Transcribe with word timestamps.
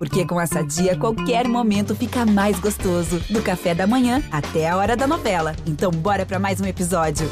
Porque 0.00 0.24
com 0.24 0.40
essa 0.40 0.62
dia, 0.64 0.96
qualquer 0.96 1.46
momento 1.46 1.94
fica 1.94 2.24
mais 2.24 2.58
gostoso. 2.58 3.20
Do 3.28 3.42
café 3.42 3.74
da 3.74 3.86
manhã 3.86 4.22
até 4.32 4.66
a 4.66 4.74
hora 4.74 4.96
da 4.96 5.06
novela. 5.06 5.54
Então, 5.66 5.90
bora 5.90 6.24
para 6.24 6.38
mais 6.38 6.58
um 6.58 6.64
episódio. 6.64 7.28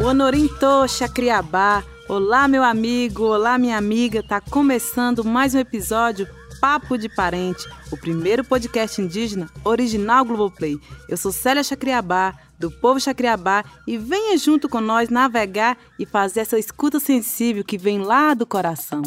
Honorinto 0.00 0.86
Chacriabá. 0.86 1.82
Olá, 2.08 2.46
meu 2.46 2.62
amigo, 2.62 3.24
olá, 3.24 3.58
minha 3.58 3.76
amiga. 3.76 4.22
Tá 4.22 4.40
começando 4.40 5.24
mais 5.24 5.56
um 5.56 5.58
episódio 5.58 6.28
Papo 6.62 6.96
de 6.96 7.08
Parente, 7.08 7.68
o 7.90 7.96
primeiro 7.96 8.44
podcast 8.44 9.02
indígena 9.02 9.50
original 9.64 10.24
Globoplay. 10.24 10.78
Eu 11.08 11.16
sou 11.16 11.32
Célia 11.32 11.64
Chacriabá, 11.64 12.38
do 12.56 12.70
povo 12.70 13.00
Chacriabá, 13.00 13.64
e 13.84 13.98
venha 13.98 14.38
junto 14.38 14.68
com 14.68 14.80
nós 14.80 15.08
navegar 15.08 15.76
e 15.98 16.06
fazer 16.06 16.38
essa 16.38 16.56
escuta 16.56 17.00
sensível 17.00 17.64
que 17.64 17.76
vem 17.76 17.98
lá 17.98 18.32
do 18.32 18.46
coração. 18.46 19.02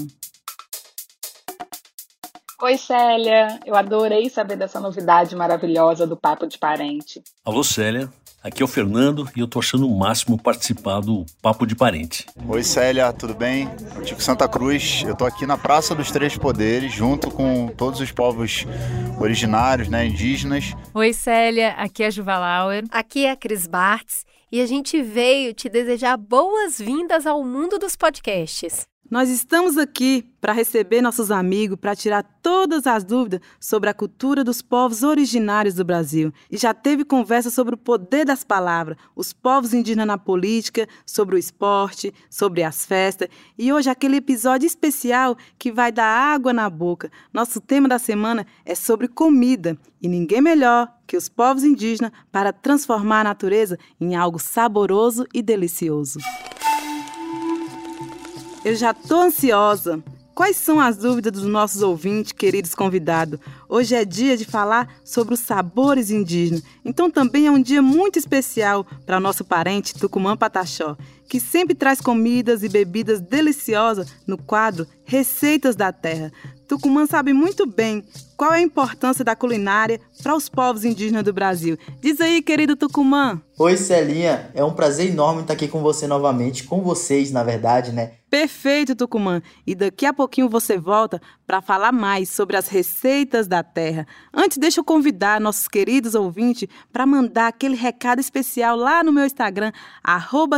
Oi, 2.61 2.77
Célia. 2.77 3.57
Eu 3.65 3.73
adorei 3.73 4.29
saber 4.29 4.57
dessa 4.57 4.81
novidade 4.81 5.33
maravilhosa 5.33 6.05
do 6.05 6.17
Papo 6.17 6.45
de 6.45 6.57
Parente. 6.57 7.23
Alô, 7.45 7.63
Célia. 7.63 8.11
Aqui 8.45 8.61
é 8.61 8.65
o 8.65 8.67
Fernando 8.67 9.27
e 9.35 9.39
eu 9.39 9.47
tô 9.47 9.57
achando 9.57 9.87
o 9.87 9.97
máximo 9.97 10.39
participar 10.39 10.99
do 10.99 11.25
Papo 11.41 11.65
de 11.65 11.75
Parente. 11.75 12.27
Oi 12.47 12.61
Célia, 12.61 13.11
tudo 13.11 13.33
bem? 13.33 13.67
Tico 14.03 14.21
Santa 14.21 14.47
Cruz, 14.47 15.03
eu 15.03 15.15
tô 15.15 15.25
aqui 15.25 15.47
na 15.47 15.57
Praça 15.57 15.95
dos 15.95 16.11
Três 16.11 16.37
Poderes, 16.37 16.93
junto 16.93 17.31
com 17.31 17.69
todos 17.69 17.99
os 17.99 18.11
povos 18.11 18.67
originários, 19.19 19.87
né, 19.89 20.05
indígenas. 20.05 20.75
Oi 20.93 21.11
Célia, 21.11 21.71
aqui 21.71 22.03
é 22.03 22.05
a 22.05 22.11
Juva 22.11 22.37
Lauer. 22.37 22.83
Aqui 22.91 23.25
é 23.25 23.31
a 23.31 23.35
Cris 23.35 23.65
Bartz 23.65 24.23
e 24.51 24.61
a 24.61 24.67
gente 24.67 25.01
veio 25.01 25.51
te 25.51 25.67
desejar 25.67 26.15
boas-vindas 26.15 27.25
ao 27.25 27.43
mundo 27.43 27.79
dos 27.79 27.95
podcasts. 27.95 28.85
Nós 29.09 29.29
estamos 29.29 29.77
aqui 29.77 30.25
para 30.41 30.51
receber 30.51 30.99
nossos 30.99 31.29
amigos, 31.29 31.77
para 31.79 31.95
tirar 31.95 32.23
todas 32.41 32.87
as 32.87 33.03
dúvidas 33.03 33.39
sobre 33.59 33.87
a 33.87 33.93
cultura 33.93 34.43
dos 34.43 34.63
povos 34.63 35.03
originários 35.03 35.75
do 35.75 35.85
Brasil. 35.85 36.33
E 36.49 36.57
já 36.57 36.73
teve 36.73 37.05
conversa 37.05 37.51
sobre 37.51 37.75
o 37.75 37.77
poder 37.77 38.25
das 38.25 38.43
palavras, 38.43 38.97
os 39.15 39.31
povos 39.31 39.75
indígenas 39.75 40.07
na 40.07 40.17
política, 40.17 40.87
sobre 41.05 41.35
o 41.35 41.37
esporte, 41.37 42.11
sobre 42.31 42.63
as 42.63 42.83
festas. 42.83 43.27
E 43.55 43.71
hoje 43.71 43.91
aquele 43.91 44.17
episódio 44.17 44.65
especial 44.65 45.37
que 45.59 45.71
vai 45.71 45.91
dar 45.91 46.07
água 46.07 46.51
na 46.51 46.67
boca. 46.67 47.11
Nosso 47.31 47.61
tema 47.61 47.87
da 47.87 47.99
semana 47.99 48.45
é 48.65 48.73
sobre 48.73 49.07
comida. 49.07 49.77
E 50.01 50.07
ninguém 50.07 50.41
melhor 50.41 50.91
que 51.05 51.15
os 51.15 51.29
povos 51.29 51.63
indígenas 51.63 52.11
para 52.31 52.51
transformar 52.51 53.21
a 53.21 53.25
natureza 53.25 53.77
em 54.01 54.15
algo 54.15 54.39
saboroso 54.39 55.25
e 55.31 55.43
delicioso. 55.43 56.19
Eu 58.65 58.73
já 58.73 58.89
estou 58.89 59.21
ansiosa. 59.21 60.03
Quais 60.33 60.57
são 60.57 60.79
as 60.79 60.97
dúvidas 60.97 61.31
dos 61.33 61.43
nossos 61.43 61.83
ouvintes, 61.83 62.31
queridos 62.31 62.73
convidados? 62.73 63.39
Hoje 63.69 63.93
é 63.93 64.03
dia 64.03 64.35
de 64.35 64.43
falar 64.43 64.91
sobre 65.05 65.35
os 65.35 65.39
sabores 65.39 66.09
indígenas. 66.09 66.63
Então 66.83 67.11
também 67.11 67.45
é 67.45 67.51
um 67.51 67.61
dia 67.61 67.79
muito 67.79 68.17
especial 68.17 68.83
para 69.05 69.19
nosso 69.19 69.45
parente 69.45 69.93
Tucumã 69.93 70.35
Pataxó, 70.35 70.97
que 71.29 71.39
sempre 71.39 71.75
traz 71.75 72.01
comidas 72.01 72.63
e 72.63 72.67
bebidas 72.67 73.21
deliciosas 73.21 74.07
no 74.25 74.35
quadro 74.35 74.87
Receitas 75.05 75.75
da 75.75 75.91
Terra. 75.93 76.31
Tucumã 76.67 77.05
sabe 77.05 77.33
muito 77.33 77.67
bem 77.67 78.03
qual 78.35 78.51
é 78.51 78.57
a 78.57 78.61
importância 78.61 79.23
da 79.23 79.35
culinária 79.35 80.01
para 80.23 80.35
os 80.35 80.49
povos 80.49 80.83
indígenas 80.83 81.23
do 81.23 81.31
Brasil. 81.31 81.77
Diz 82.01 82.19
aí, 82.19 82.41
querido 82.41 82.75
Tucumã. 82.75 83.39
Oi, 83.59 83.77
Celinha. 83.77 84.49
É 84.55 84.63
um 84.65 84.73
prazer 84.73 85.11
enorme 85.11 85.41
estar 85.41 85.53
aqui 85.53 85.67
com 85.67 85.81
você 85.81 86.07
novamente, 86.07 86.63
com 86.63 86.81
vocês, 86.81 87.31
na 87.31 87.43
verdade, 87.43 87.91
né? 87.91 88.13
Perfeito, 88.35 88.97
Tucumã. 88.97 89.41
E 89.65 89.73
daqui 89.73 90.05
a 90.05 90.11
pouquinho 90.11 90.49
você 90.49 90.77
volta 90.77 91.21
para 91.47 91.61
falar 91.61 91.93
mais 91.93 92.27
sobre 92.27 92.57
as 92.57 92.67
receitas 92.67 93.47
da 93.47 93.63
terra. 93.63 94.05
Antes, 94.33 94.57
deixa 94.57 94.81
eu 94.81 94.83
convidar 94.83 95.39
nossos 95.39 95.69
queridos 95.69 96.15
ouvintes 96.15 96.67
para 96.91 97.05
mandar 97.05 97.47
aquele 97.47 97.77
recado 97.77 98.19
especial 98.19 98.75
lá 98.75 99.01
no 99.05 99.13
meu 99.13 99.25
Instagram, 99.25 99.71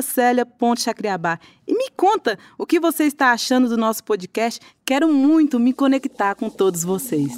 celia.chacriabá. 0.01 1.37
E 1.67 1.77
me 1.77 1.91
conta 1.95 2.39
o 2.57 2.65
que 2.65 2.79
você 2.79 3.03
está 3.03 3.31
achando 3.31 3.69
do 3.69 3.77
nosso 3.77 4.03
podcast. 4.03 4.59
Quero 4.83 5.13
muito 5.13 5.59
me 5.59 5.71
conectar 5.71 6.33
com 6.33 6.49
todos 6.49 6.83
vocês. 6.83 7.31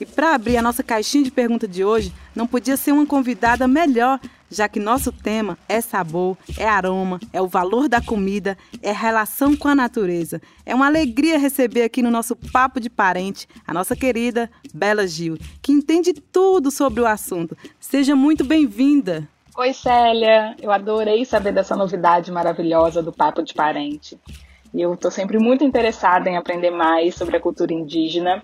E 0.00 0.06
para 0.06 0.36
abrir 0.36 0.56
a 0.56 0.62
nossa 0.62 0.84
caixinha 0.84 1.24
de 1.24 1.32
pergunta 1.32 1.66
de 1.66 1.84
hoje, 1.84 2.12
não 2.32 2.46
podia 2.46 2.76
ser 2.76 2.92
uma 2.92 3.04
convidada 3.04 3.66
melhor, 3.66 4.20
já 4.50 4.68
que 4.68 4.80
nosso 4.80 5.12
tema 5.12 5.56
é 5.68 5.80
sabor, 5.80 6.36
é 6.58 6.66
aroma, 6.66 7.20
é 7.32 7.40
o 7.40 7.46
valor 7.46 7.88
da 7.88 8.00
comida, 8.00 8.58
é 8.82 8.92
relação 8.92 9.56
com 9.56 9.68
a 9.68 9.74
natureza. 9.74 10.40
É 10.66 10.74
uma 10.74 10.86
alegria 10.86 11.38
receber 11.38 11.82
aqui 11.82 12.02
no 12.02 12.10
nosso 12.10 12.34
Papo 12.34 12.80
de 12.80 12.90
Parente 12.90 13.46
a 13.66 13.72
nossa 13.72 13.94
querida 13.94 14.50
Bela 14.74 15.06
Gil, 15.06 15.38
que 15.62 15.72
entende 15.72 16.12
tudo 16.12 16.70
sobre 16.70 17.00
o 17.00 17.06
assunto. 17.06 17.56
Seja 17.78 18.16
muito 18.16 18.44
bem-vinda! 18.44 19.28
Oi, 19.56 19.72
Célia. 19.72 20.56
Eu 20.60 20.70
adorei 20.70 21.24
saber 21.24 21.52
dessa 21.52 21.76
novidade 21.76 22.32
maravilhosa 22.32 23.02
do 23.02 23.12
Papo 23.12 23.42
de 23.42 23.52
Parente. 23.52 24.18
E 24.72 24.80
eu 24.80 24.94
estou 24.94 25.10
sempre 25.10 25.38
muito 25.38 25.64
interessada 25.64 26.30
em 26.30 26.36
aprender 26.36 26.70
mais 26.70 27.14
sobre 27.14 27.36
a 27.36 27.40
cultura 27.40 27.72
indígena. 27.72 28.42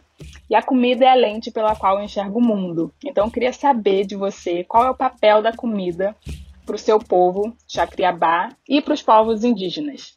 E 0.50 0.54
a 0.54 0.62
comida 0.62 1.04
é 1.04 1.08
a 1.08 1.14
lente 1.14 1.50
pela 1.50 1.76
qual 1.76 1.98
eu 1.98 2.04
enxergo 2.04 2.38
o 2.38 2.42
mundo. 2.42 2.92
Então 3.04 3.26
eu 3.26 3.30
queria 3.30 3.52
saber 3.52 4.04
de 4.06 4.16
você 4.16 4.64
qual 4.64 4.84
é 4.84 4.90
o 4.90 4.96
papel 4.96 5.42
da 5.42 5.52
comida 5.52 6.16
para 6.64 6.74
o 6.74 6.78
seu 6.78 6.98
povo, 6.98 7.56
Chacriabá, 7.68 8.50
e 8.68 8.82
para 8.82 8.94
os 8.94 9.02
povos 9.02 9.44
indígenas. 9.44 10.16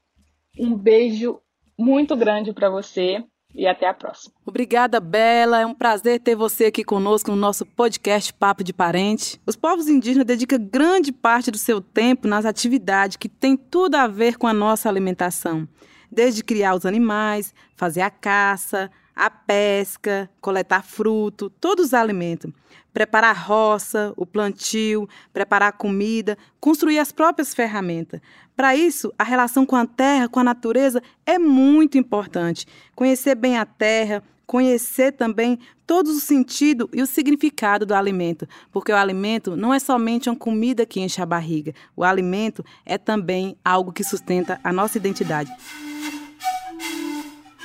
Um 0.58 0.76
beijo 0.76 1.40
muito 1.78 2.16
grande 2.16 2.52
para 2.52 2.70
você 2.70 3.24
e 3.54 3.68
até 3.68 3.88
a 3.88 3.94
próxima. 3.94 4.34
Obrigada, 4.46 5.00
Bela. 5.00 5.62
É 5.62 5.66
um 5.66 5.74
prazer 5.74 6.20
ter 6.20 6.36
você 6.36 6.66
aqui 6.66 6.84
conosco 6.84 7.32
no 7.32 7.38
nosso 7.38 7.66
podcast 7.66 8.34
Papo 8.34 8.64
de 8.64 8.74
Parente. 8.74 9.40
Os 9.46 9.56
povos 9.56 9.88
indígenas 9.88 10.26
dedicam 10.26 10.60
grande 10.60 11.12
parte 11.12 11.52
do 11.52 11.58
seu 11.58 11.82
tempo 11.82 12.28
nas 12.28 12.46
atividades 12.46 13.18
que 13.18 13.30
têm 13.30 13.56
tudo 13.56 13.96
a 13.96 14.08
ver 14.08 14.38
com 14.38 14.48
a 14.48 14.54
nossa 14.54 14.90
alimentação. 14.90 15.68
Desde 16.12 16.44
criar 16.44 16.76
os 16.76 16.86
animais, 16.86 17.54
fazer 17.76 18.02
a 18.02 18.10
caça, 18.10 18.90
a 19.16 19.30
pesca, 19.30 20.30
coletar 20.40 20.82
fruto, 20.82 21.50
todos 21.50 21.88
os 21.88 21.94
alimentos, 21.94 22.52
preparar 22.94 23.32
a 23.32 23.40
roça, 23.40 24.14
o 24.16 24.26
plantio, 24.26 25.10
preparar 25.34 25.70
a 25.70 25.74
comida, 25.74 26.38
construir 26.60 27.00
as 27.00 27.12
próprias 27.12 27.54
ferramentas. 27.54 28.22
Para 28.56 28.76
isso, 28.76 29.14
a 29.20 29.24
relação 29.24 29.66
com 29.66 29.76
a 29.76 29.86
terra, 29.86 30.30
com 30.30 30.40
a 30.40 30.44
natureza 30.44 31.02
é 31.26 31.38
muito 31.38 31.98
importante. 31.98 32.66
Conhecer 32.96 33.36
bem 33.36 33.58
a 33.58 33.66
terra, 33.66 34.24
conhecer 34.48 35.12
também 35.12 35.60
todos 35.86 36.16
os 36.16 36.24
sentidos 36.24 36.88
e 36.94 37.02
o 37.02 37.06
significado 37.06 37.86
do 37.86 37.94
alimento, 37.94 38.48
porque 38.72 38.92
o 38.92 38.96
alimento 38.96 39.56
não 39.56 39.74
é 39.74 39.80
somente 39.80 40.30
uma 40.30 40.36
comida 40.36 40.86
que 40.86 41.00
enche 41.00 41.22
a 41.22 41.26
barriga, 41.26 41.74
o 41.96 42.04
alimento 42.04 42.64
é 42.86 42.98
também 42.98 43.58
algo 43.64 43.92
que 43.92 44.04
sustenta 44.04 44.60
a 44.64 44.74
nossa 44.74 44.98
identidade. 44.98 45.52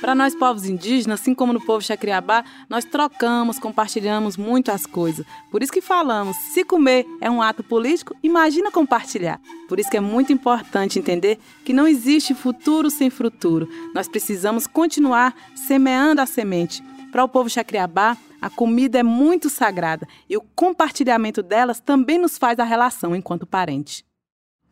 Para 0.01 0.13
nós 0.13 0.35
povos 0.35 0.65
indígenas, 0.65 1.21
assim 1.21 1.33
como 1.33 1.53
no 1.53 1.59
povo 1.59 1.81
Chacriabá, 1.81 2.43
nós 2.69 2.83
trocamos, 2.83 3.57
compartilhamos 3.57 4.35
muito 4.35 4.69
as 4.69 4.85
coisas. 4.85 5.25
Por 5.49 5.63
isso 5.63 5.71
que 5.71 5.81
falamos, 5.81 6.35
se 6.53 6.65
comer 6.65 7.07
é 7.21 7.31
um 7.31 7.41
ato 7.41 7.63
político, 7.63 8.15
imagina 8.21 8.69
compartilhar. 8.69 9.39
Por 9.69 9.79
isso 9.79 9.89
que 9.89 9.97
é 9.97 10.01
muito 10.01 10.33
importante 10.33 10.99
entender 10.99 11.39
que 11.63 11.73
não 11.73 11.87
existe 11.87 12.35
futuro 12.35 12.91
sem 12.91 13.09
futuro. 13.09 13.69
Nós 13.93 14.07
precisamos 14.07 14.67
continuar 14.67 15.33
semeando 15.55 16.21
a 16.21 16.25
semente. 16.25 16.83
Para 17.11 17.23
o 17.23 17.29
povo 17.29 17.49
Chacriabá, 17.49 18.17
a 18.41 18.49
comida 18.49 18.99
é 18.99 19.03
muito 19.03 19.49
sagrada 19.49 20.07
e 20.29 20.35
o 20.37 20.41
compartilhamento 20.55 21.41
delas 21.41 21.79
também 21.79 22.19
nos 22.19 22.37
faz 22.37 22.59
a 22.59 22.63
relação 22.63 23.15
enquanto 23.15 23.47
parente. 23.47 24.05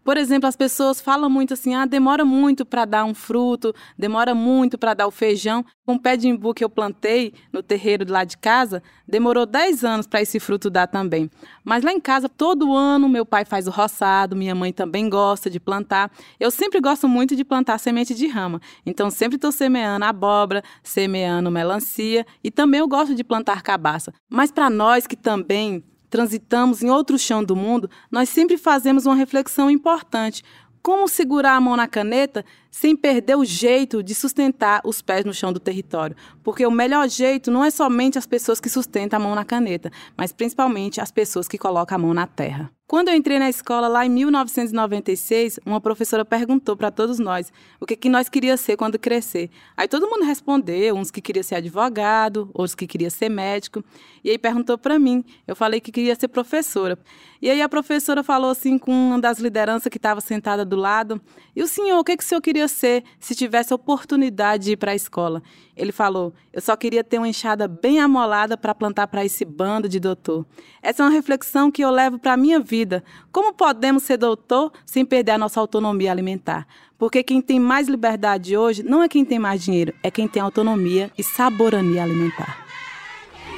Por 0.04 0.18
exemplo, 0.18 0.48
as 0.48 0.56
pessoas 0.56 1.00
falam 1.00 1.30
muito 1.30 1.54
assim: 1.54 1.74
ah, 1.74 1.86
demora 1.86 2.26
muito 2.26 2.66
para 2.66 2.86
dar 2.86 3.06
um 3.06 3.14
fruto, 3.14 3.74
demora 3.98 4.36
muito 4.36 4.78
para 4.78 4.94
dar 4.94 5.08
o 5.08 5.12
feijão. 5.12 5.66
Um 5.88 5.98
pé 5.98 6.16
de 6.16 6.28
imbu 6.28 6.54
que 6.54 6.64
eu 6.64 6.70
plantei 6.70 7.34
no 7.52 7.62
terreiro 7.62 8.06
lá 8.10 8.24
de 8.24 8.38
casa, 8.38 8.82
demorou 9.08 9.46
10 9.46 9.84
anos 9.84 10.08
para 10.08 10.22
esse 10.22 10.40
fruto 10.40 10.70
dar 10.70 10.88
também. 10.88 11.30
Mas 11.64 11.84
lá 11.84 11.92
em 11.92 12.00
casa, 12.00 12.28
todo 12.30 12.74
ano, 12.74 13.10
meu 13.10 13.26
pai 13.26 13.46
faz 13.46 13.68
o 13.68 13.72
roçado, 13.72 14.36
minha 14.36 14.56
mãe 14.56 14.72
também 14.72 15.10
gosta 15.10 15.50
de 15.50 15.60
plantar. 15.60 16.12
Eu 16.40 16.52
sempre 16.52 16.80
gosto 16.80 17.08
muito 17.08 17.36
de 17.36 17.44
plantar 17.44 17.78
semente 17.80 18.14
de 18.14 18.28
rama. 18.28 18.62
Então, 18.86 19.10
sempre 19.10 19.36
estou 19.36 19.52
semeando 19.52 20.06
abóbora, 20.06 20.64
semeando 20.82 21.52
melancia 21.52 22.26
e 22.44 22.50
também 22.50 22.80
eu 22.80 22.88
gosto 22.88 23.16
de 23.16 23.24
plantar 23.24 23.62
cabaça. 23.62 24.14
Mas 24.30 24.52
para 24.52 24.70
nós 24.70 25.06
que 25.06 25.16
também 25.16 25.84
transitamos 26.14 26.84
em 26.84 26.92
outro 26.92 27.18
chão 27.18 27.44
do 27.44 27.56
mundo, 27.56 27.90
nós 28.12 28.30
sempre 28.30 28.56
fazemos 28.56 29.08
uma 29.08 29.16
reflexão 29.16 29.68
importante. 29.68 30.44
como 30.84 31.08
segurar 31.08 31.56
a 31.56 31.62
mão 31.62 31.78
na 31.78 31.88
caneta 31.88 32.44
sem 32.70 32.94
perder 32.94 33.38
o 33.38 33.46
jeito 33.46 34.04
de 34.04 34.14
sustentar 34.14 34.82
os 34.84 35.02
pés 35.02 35.24
no 35.24 35.34
chão 35.34 35.54
do 35.54 35.60
território. 35.60 36.14
Porque 36.44 36.66
o 36.66 36.72
melhor 36.72 37.08
jeito 37.08 37.50
não 37.50 37.64
é 37.64 37.72
somente 37.72 38.18
as 38.18 38.28
pessoas 38.28 38.60
que 38.60 38.70
sustentam 38.70 39.18
a 39.18 39.24
mão 39.24 39.34
na 39.34 39.46
caneta, 39.46 39.90
mas 40.18 40.34
principalmente 40.34 41.00
as 41.00 41.10
pessoas 41.10 41.48
que 41.48 41.58
colocam 41.58 41.96
a 41.96 41.98
mão 42.00 42.14
na 42.14 42.28
terra. 42.28 42.70
Quando 42.86 43.08
eu 43.08 43.16
entrei 43.16 43.40
na 43.40 43.50
escola 43.50 43.88
lá 43.88 44.06
em 44.06 44.10
1996, 44.10 45.58
uma 45.66 45.80
professora 45.80 46.26
perguntou 46.26 46.76
para 46.76 46.92
todos 46.92 47.18
nós 47.18 47.52
o 47.80 47.86
que, 47.86 47.96
que 47.96 48.10
nós 48.10 48.28
queríamos 48.28 48.60
ser 48.60 48.76
quando 48.76 49.00
crescer. 49.00 49.50
Aí 49.76 49.88
todo 49.88 50.08
mundo 50.08 50.26
respondeu, 50.26 50.96
uns 50.96 51.10
que 51.10 51.22
queria 51.22 51.44
ser 51.44 51.56
advogado, 51.56 52.52
outros 52.54 52.76
que 52.76 52.86
queria 52.86 53.10
ser 53.10 53.30
médico. 53.30 53.84
E 54.22 54.30
aí 54.30 54.38
perguntou 54.38 54.78
para 54.78 55.00
mim. 55.00 55.24
Eu 55.48 55.56
falei 55.56 55.80
que 55.80 55.94
queria 55.94 56.14
ser 56.14 56.28
professora. 56.28 57.00
E 57.42 57.50
aí 57.50 57.62
a 57.62 57.70
professora 57.70 58.22
falou 58.22 58.52
assim 58.52 58.78
com 58.78 58.92
uma 58.92 59.20
das 59.20 59.40
lideranças 59.40 59.90
que 59.90 59.98
estava 59.98 60.20
sentada 60.20 60.66
do 60.66 60.76
lado: 60.76 61.22
"E 61.56 61.64
o 61.64 61.68
senhor, 61.68 61.98
o 62.00 62.04
que 62.04 62.18
que 62.18 62.24
o 62.24 62.28
senhor 62.28 62.42
queria 62.42 62.68
ser 62.68 63.04
se 63.18 63.34
tivesse 63.34 63.72
a 63.72 63.76
oportunidade 63.78 64.66
de 64.66 64.72
ir 64.74 64.78
para 64.78 64.92
a 64.92 64.96
escola?" 64.96 65.42
Ele 65.76 65.92
falou: 65.92 66.34
Eu 66.52 66.62
só 66.62 66.76
queria 66.76 67.04
ter 67.04 67.18
uma 67.18 67.28
enxada 67.28 67.68
bem 67.68 68.00
amolada 68.00 68.56
para 68.56 68.76
plantar 68.76 69.08
para 69.08 69.26
esse 69.26 69.44
bando 69.44 69.90
de 69.90 70.00
doutor. 70.00 70.46
Essa 70.82 71.02
é 71.02 71.06
uma 71.06 71.12
reflexão 71.12 71.72
que 71.72 71.84
eu 71.84 71.90
levo 71.90 72.20
para 72.20 72.34
a 72.34 72.38
minha 72.38 72.60
vida. 72.60 72.83
Como 73.32 73.54
podemos 73.54 74.04
ser 74.04 74.18
doutor 74.18 74.72
sem 74.86 75.06
perder 75.06 75.32
a 75.32 75.38
nossa 75.38 75.60
autonomia 75.60 76.12
alimentar? 76.12 76.68
Porque 76.98 77.24
quem 77.24 77.42
tem 77.42 77.60
mais 77.60 77.88
liberdade 77.88 78.56
hoje 78.56 78.84
não 78.84 79.04
é 79.04 79.10
quem 79.10 79.26
tem 79.26 79.40
mais 79.40 79.64
dinheiro, 79.64 79.94
é 80.02 80.10
quem 80.10 80.28
tem 80.28 80.42
autonomia 80.42 81.12
e 81.18 81.24
saborania 81.24 82.04
alimentar. 82.04 82.66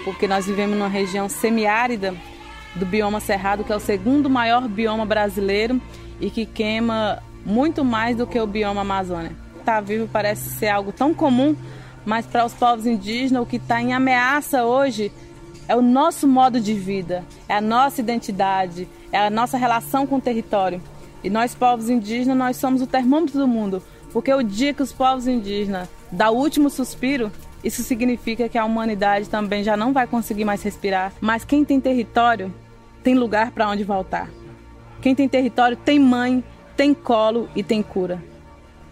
Porque 0.04 0.28
nós 0.28 0.46
vivemos 0.46 0.78
numa 0.78 0.88
região 0.88 1.28
semiárida 1.28 2.16
do 2.76 2.86
bioma 2.86 3.20
cerrado, 3.20 3.64
que 3.64 3.72
é 3.72 3.76
o 3.76 3.80
segundo 3.80 4.30
maior 4.30 4.68
bioma 4.68 5.06
brasileiro 5.06 5.82
e 6.20 6.30
que 6.30 6.46
queima 6.46 7.22
muito 7.46 7.84
mais 7.86 8.18
do 8.18 8.26
que 8.26 8.40
o 8.40 8.48
bioma 8.48 8.82
Amazônia. 8.82 9.36
Estar 9.60 9.76
tá 9.76 9.82
vivo 9.82 10.08
parece 10.12 10.50
ser 10.50 10.70
algo 10.70 10.92
tão 10.92 11.14
comum 11.14 11.56
mas 12.06 12.26
para 12.26 12.46
os 12.46 12.54
povos 12.54 12.86
indígenas, 12.86 13.42
o 13.42 13.46
que 13.46 13.56
está 13.56 13.82
em 13.82 13.94
ameaça 13.94 14.64
hoje 14.64 15.12
é 15.68 15.76
o 15.76 15.82
nosso 15.82 16.28
modo 16.28 16.60
de 16.60 16.74
vida, 16.74 17.24
é 17.48 17.56
a 17.56 17.62
nossa 17.62 18.02
identidade, 18.02 18.88
é 19.12 19.18
a 19.18 19.30
nossa 19.30 19.58
relação 19.58 20.06
com 20.06 20.18
o 20.18 20.22
território. 20.22 20.82
E 21.24 21.30
nós, 21.30 21.56
povos 21.56 21.90
indígenas, 21.90 22.38
nós 22.38 22.58
somos 22.58 22.82
o 22.82 22.88
termômetro 22.88 23.40
do 23.40 23.48
mundo, 23.48 23.82
porque 24.14 24.34
o 24.34 24.44
dia 24.44 24.74
que 24.74 24.84
os 24.84 24.94
povos 24.94 25.28
indígenas 25.28 25.90
dão 26.12 26.34
o 26.34 26.38
último 26.38 26.70
suspiro, 26.70 27.32
isso 27.64 27.82
significa 27.82 28.48
que 28.48 28.58
a 28.58 28.66
humanidade 28.66 29.28
também 29.28 29.64
já 29.64 29.76
não 29.76 29.92
vai 29.92 30.06
conseguir 30.06 30.46
mais 30.46 30.62
respirar. 30.62 31.12
Mas 31.20 31.44
quem 31.44 31.66
tem 31.66 31.82
território 31.82 32.54
tem 33.04 33.16
lugar 33.16 33.52
para 33.52 33.70
onde 33.70 33.84
voltar. 33.84 34.30
Quem 35.02 35.16
tem 35.16 35.28
território 35.28 35.76
tem 35.76 36.00
mãe, 36.00 36.44
tem 36.78 36.94
colo 36.94 37.50
e 37.56 37.64
tem 37.64 37.82
cura. 37.82 38.22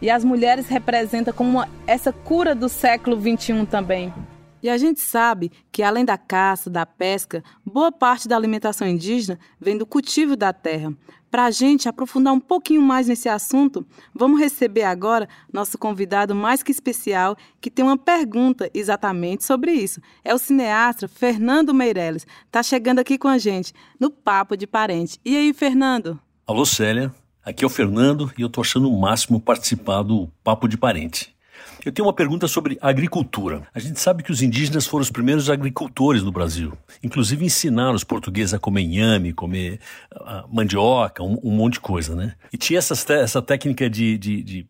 E 0.01 0.09
as 0.09 0.23
mulheres 0.23 0.67
representam 0.67 1.33
como 1.33 1.63
essa 1.87 2.11
cura 2.11 2.53
do 2.53 2.67
século 2.67 3.15
XXI 3.19 3.65
também. 3.65 4.13
E 4.63 4.69
a 4.69 4.77
gente 4.77 5.01
sabe 5.01 5.51
que, 5.73 5.83
além 5.83 6.05
da 6.05 6.17
caça, 6.17 6.69
da 6.69 6.85
pesca, 6.85 7.43
boa 7.65 7.91
parte 7.91 8.29
da 8.29 8.37
alimentação 8.37 8.87
indígena 8.87 9.37
vem 9.59 9.77
do 9.77 9.85
cultivo 9.85 10.37
da 10.37 10.53
terra. 10.53 10.93
Para 11.29 11.45
a 11.45 11.51
gente 11.51 11.89
aprofundar 11.89 12.33
um 12.33 12.39
pouquinho 12.39 12.81
mais 12.81 13.07
nesse 13.07 13.27
assunto, 13.27 13.85
vamos 14.15 14.39
receber 14.39 14.83
agora 14.83 15.27
nosso 15.51 15.77
convidado 15.77 16.33
mais 16.33 16.63
que 16.63 16.71
especial, 16.71 17.35
que 17.59 17.69
tem 17.69 17.83
uma 17.83 17.97
pergunta 17.97 18.69
exatamente 18.73 19.43
sobre 19.43 19.73
isso. 19.73 19.99
É 20.23 20.33
o 20.33 20.37
cineasta 20.37 21.09
Fernando 21.09 21.73
Meirelles. 21.73 22.25
Está 22.45 22.63
chegando 22.63 22.99
aqui 22.99 23.17
com 23.17 23.27
a 23.27 23.37
gente 23.37 23.73
no 23.99 24.09
Papo 24.09 24.55
de 24.55 24.65
Parente. 24.65 25.19
E 25.25 25.35
aí, 25.35 25.51
Fernando? 25.51 26.17
Alô, 26.47 26.65
Célia. 26.65 27.13
Aqui 27.43 27.65
é 27.65 27.67
o 27.67 27.69
Fernando 27.69 28.31
e 28.37 28.41
eu 28.41 28.47
estou 28.47 28.61
achando 28.61 28.89
o 28.89 28.97
máximo 28.97 29.41
participar 29.41 30.03
do 30.03 30.29
Papo 30.41 30.69
de 30.69 30.77
Parente. 30.77 31.35
Eu 31.85 31.91
tenho 31.91 32.07
uma 32.07 32.13
pergunta 32.13 32.47
sobre 32.47 32.77
agricultura. 32.81 33.67
A 33.73 33.79
gente 33.79 33.99
sabe 33.99 34.23
que 34.23 34.31
os 34.31 34.41
indígenas 34.41 34.87
foram 34.87 35.01
os 35.01 35.11
primeiros 35.11 35.49
agricultores 35.49 36.23
no 36.23 36.31
Brasil. 36.31 36.77
Inclusive 37.03 37.45
ensinaram 37.45 37.93
os 37.93 38.03
portugueses 38.03 38.53
a 38.53 38.59
comer 38.59 38.83
inhame, 38.83 39.33
comer 39.33 39.79
uh, 40.13 40.47
mandioca, 40.49 41.21
um, 41.21 41.37
um, 41.43 41.51
monte 41.51 41.73
de 41.73 41.79
coisa, 41.81 42.15
né? 42.15 42.35
E 42.51 42.57
tinha 42.57 42.79
essa, 42.79 43.13
essa 43.13 43.41
técnica 43.41 43.89
de, 43.89 44.17
de, 44.17 44.43
de 44.43 44.67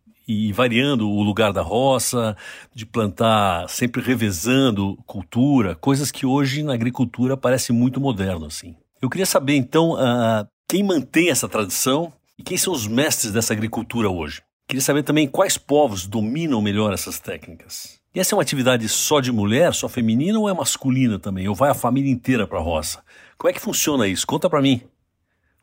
variando 0.53 1.07
o 1.07 1.21
lugar 1.21 1.53
da 1.53 1.61
roça, 1.61 2.35
de 2.73 2.85
plantar, 2.85 3.69
sempre 3.69 4.01
revezando 4.01 4.97
cultura, 5.05 5.75
coisas 5.75 6.11
que 6.11 6.25
hoje 6.25 6.63
na 6.63 6.73
agricultura 6.73 7.37
parece 7.37 7.71
muito 7.71 7.99
moderno, 7.99 8.45
assim. 8.45 8.75
Eu 9.01 9.09
queria 9.09 9.25
saber, 9.25 9.55
então, 9.55 9.93
uh, 9.93 10.47
quem 10.67 10.81
mantém 10.81 11.29
essa 11.29 11.47
tradição 11.47 12.11
e 12.39 12.43
quem 12.43 12.57
são 12.57 12.73
os 12.73 12.87
mestres 12.87 13.31
dessa 13.31 13.53
agricultura 13.53 14.09
hoje? 14.09 14.41
Queria 14.73 14.81
saber 14.83 15.03
também 15.03 15.27
quais 15.27 15.55
povos 15.55 16.07
dominam 16.07 16.59
melhor 16.59 16.91
essas 16.91 17.19
técnicas. 17.19 17.99
E 18.11 18.19
essa 18.19 18.33
é 18.33 18.35
uma 18.35 18.41
atividade 18.41 18.89
só 18.89 19.19
de 19.19 19.31
mulher, 19.31 19.71
só 19.71 19.87
feminina 19.87 20.39
ou 20.39 20.49
é 20.49 20.53
masculina 20.55 21.19
também? 21.19 21.47
Ou 21.47 21.53
vai 21.53 21.69
a 21.69 21.75
família 21.75 22.11
inteira 22.11 22.47
para 22.47 22.57
a 22.57 22.61
roça? 22.63 23.03
Como 23.37 23.51
é 23.51 23.53
que 23.53 23.61
funciona 23.61 24.07
isso? 24.07 24.25
Conta 24.25 24.49
para 24.49 24.63
mim. 24.63 24.81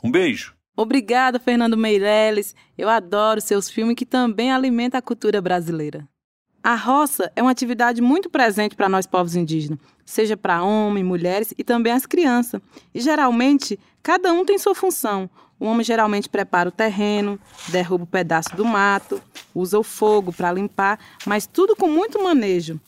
Um 0.04 0.12
beijo. 0.12 0.54
Obrigada, 0.76 1.40
Fernando 1.40 1.76
Meirelles. 1.76 2.54
Eu 2.78 2.88
adoro 2.88 3.40
seus 3.40 3.68
filmes 3.68 3.96
que 3.96 4.06
também 4.06 4.52
alimentam 4.52 4.96
a 4.96 5.02
cultura 5.02 5.42
brasileira. 5.42 6.06
A 6.62 6.76
roça 6.76 7.32
é 7.34 7.42
uma 7.42 7.50
atividade 7.50 8.00
muito 8.00 8.30
presente 8.30 8.76
para 8.76 8.88
nós 8.88 9.08
povos 9.08 9.34
indígenas, 9.34 9.80
seja 10.06 10.36
para 10.36 10.62
homens, 10.62 11.04
mulheres 11.04 11.52
e 11.58 11.64
também 11.64 11.92
as 11.92 12.06
crianças. 12.06 12.60
E 12.94 13.00
geralmente, 13.00 13.76
cada 14.04 14.32
um 14.32 14.44
tem 14.44 14.56
sua 14.56 14.76
função. 14.76 15.28
O 15.60 15.66
homem 15.66 15.84
geralmente 15.84 16.26
prepara 16.26 16.70
o 16.70 16.72
terreno, 16.72 17.38
derruba 17.68 18.04
o 18.04 18.06
um 18.06 18.10
pedaço 18.10 18.56
do 18.56 18.64
mato, 18.64 19.22
usa 19.54 19.78
o 19.78 19.82
fogo 19.82 20.32
para 20.32 20.50
limpar, 20.50 20.98
mas 21.26 21.46
tudo 21.46 21.76
com 21.76 21.86
muito 21.86 22.20
manejo. 22.22 22.80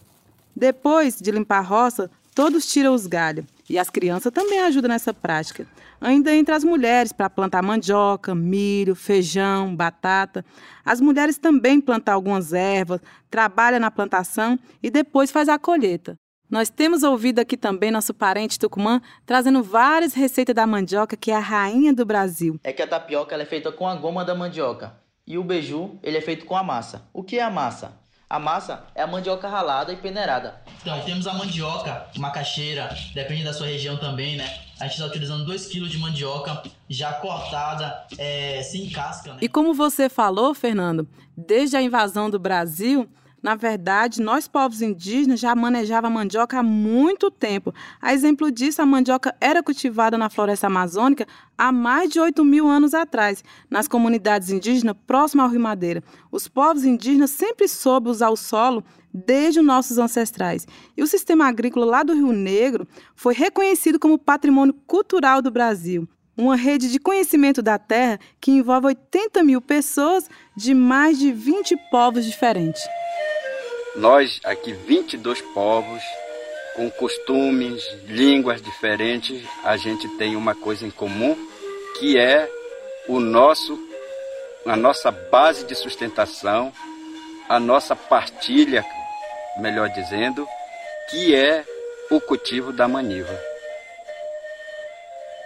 Depois 0.57 1.21
de 1.21 1.31
limpar 1.31 1.59
a 1.59 1.61
roça, 1.61 2.11
todos 2.35 2.67
tiram 2.67 2.95
os 2.95 3.07
galhos 3.07 3.45
e 3.69 3.79
as 3.79 3.91
crianças 3.91 4.33
também 4.33 4.61
ajudam 4.61 4.89
nessa 4.89 5.13
prática. 5.13 5.67
Ainda 6.01 6.35
entre 6.35 6.55
as 6.55 6.65
mulheres 6.65 7.13
para 7.13 7.31
plantar 7.31 7.63
mandioca, 7.63 8.35
milho, 8.35 8.95
feijão, 8.95 9.77
batata. 9.77 10.45
As 10.85 11.01
mulheres 11.01 11.39
também 11.39 11.81
plantam 11.81 12.15
algumas 12.15 12.53
ervas, 12.53 13.01
trabalham 13.31 13.79
na 13.79 13.91
plantação 13.91 14.59
e 14.83 14.91
depois 14.91 15.31
faz 15.31 15.49
a 15.49 15.59
colheita. 15.59 16.17
Nós 16.53 16.69
temos 16.69 17.03
ouvido 17.03 17.39
aqui 17.39 17.57
também 17.57 17.91
nosso 17.91 18.13
parente 18.13 18.59
Tucumã 18.59 19.01
trazendo 19.25 19.63
várias 19.63 20.13
receitas 20.13 20.55
da 20.55 20.67
mandioca, 20.67 21.17
que 21.17 21.31
é 21.31 21.35
a 21.35 21.41
rainha 21.41 21.95
do 21.95 22.05
Brasil. 22.05 22.61
É 22.63 22.75
que 22.75 22.83
a 22.83 22.87
tapioca 22.87 23.35
é 23.35 23.45
feita 23.47 23.73
com 23.73 23.89
a 23.89 23.95
goma 23.95 24.23
da 24.23 24.35
mandioca 24.35 24.93
e 25.27 25.39
o 25.39 25.43
beiju 25.43 25.99
ele 26.03 26.19
é 26.19 26.21
feito 26.21 26.45
com 26.45 26.55
a 26.55 26.63
massa. 26.63 27.09
O 27.11 27.23
que 27.23 27.39
é 27.39 27.43
a 27.43 27.49
massa? 27.49 27.99
A 28.29 28.39
massa 28.39 28.85
é 28.95 29.01
a 29.01 29.07
mandioca 29.07 29.49
ralada 29.49 29.95
e 29.95 29.97
peneirada. 29.97 30.61
Então, 30.83 31.01
temos 31.01 31.27
a 31.27 31.33
mandioca, 31.33 32.07
macaxeira, 32.19 32.95
depende 33.15 33.45
da 33.45 33.55
sua 33.55 33.69
região 33.69 33.97
também, 33.97 34.37
né? 34.37 34.45
A 34.79 34.85
gente 34.85 34.95
está 34.95 35.07
utilizando 35.07 35.47
2 35.47 35.67
kg 35.69 35.89
de 35.89 35.97
mandioca 35.97 36.63
já 36.87 37.15
cortada, 37.15 38.07
é, 38.19 38.63
sem 38.63 38.91
casca. 38.91 39.33
Né? 39.33 39.39
E 39.41 39.49
como 39.49 39.73
você 39.73 40.11
falou, 40.11 40.55
Fernando, 40.55 41.09
desde 41.35 41.79
a 41.79 41.83
invasão 41.83 42.29
do 42.29 42.39
Brasil, 42.39 43.09
na 43.43 43.57
verdade, 43.57 44.23
nós 44.23 44.47
povos 44.47 44.81
indígenas 44.81 45.41
já 45.41 45.53
manejava 45.55 46.09
mandioca 46.09 46.61
há 46.61 46.63
muito 46.63 47.29
tempo. 47.29 47.75
A 48.01 48.15
exemplo 48.15 48.53
disso, 48.53 48.81
a 48.81 48.87
mandioca 48.87 49.35
era 49.41 49.63
cultivada 49.63 50.17
na 50.17 50.31
floresta 50.31 50.69
amazônica 50.69 51.27
há 51.59 51.73
mais 51.73 52.11
de 52.11 52.21
8 52.21 52.45
mil 52.45 52.69
anos 52.69 52.95
atrás, 52.95 53.43
nas 53.69 53.89
comunidades 53.89 54.51
indígenas 54.51 54.95
próximas 55.07 55.45
ao 55.45 55.51
Rio 55.51 55.61
Madeira. 55.61 56.05
Os 56.31 56.47
povos 56.47 56.85
indígenas 56.85 57.31
sempre 57.31 57.67
soube 57.67 58.09
usar 58.09 58.31
o 58.31 58.37
solo 58.37 58.85
desde 59.13 59.59
os 59.59 59.67
nossos 59.67 59.99
ancestrais. 59.99 60.65
E 60.97 61.03
o 61.03 61.07
sistema 61.07 61.47
agrícola 61.49 61.85
lá 61.85 62.03
do 62.05 62.15
Rio 62.15 62.33
Negro 62.33 62.87
foi 63.17 63.35
reconhecido 63.35 63.99
como 63.99 64.19
patrimônio 64.19 64.75
cultural 64.87 65.43
do 65.43 65.51
Brasil 65.51 66.09
uma 66.37 66.57
rede 66.57 66.91
de 66.91 66.99
conhecimento 66.99 67.61
da 67.61 67.79
terra 67.79 68.19
que 68.41 68.51
envolve 68.51 68.87
80 68.87 69.43
mil 69.45 69.61
pessoas 69.61 70.29
de 70.57 70.75
mais 70.75 71.19
de 71.19 71.31
20 71.31 71.77
povos 71.91 72.25
diferentes. 72.25 72.83
Nós, 73.95 74.41
aqui 74.45 74.73
22 74.73 75.43
povos, 75.53 76.03
com 76.75 76.91
costumes, 76.91 77.85
línguas 78.07 78.63
diferentes, 78.63 79.43
a 79.63 79.77
gente 79.77 80.09
tem 80.17 80.35
uma 80.35 80.55
coisa 80.55 80.87
em 80.87 80.91
comum, 80.91 81.37
que 81.99 82.19
é 82.19 82.49
o 83.07 83.21
nosso 83.21 83.79
a 84.65 84.77
nossa 84.77 85.11
base 85.11 85.67
de 85.67 85.75
sustentação, 85.75 86.73
a 87.49 87.59
nossa 87.59 87.97
partilha, 87.97 88.85
melhor 89.59 89.89
dizendo, 89.89 90.47
que 91.11 91.35
é 91.35 91.65
o 92.11 92.21
cultivo 92.21 92.73
da 92.73 92.87
maniva. 92.87 93.39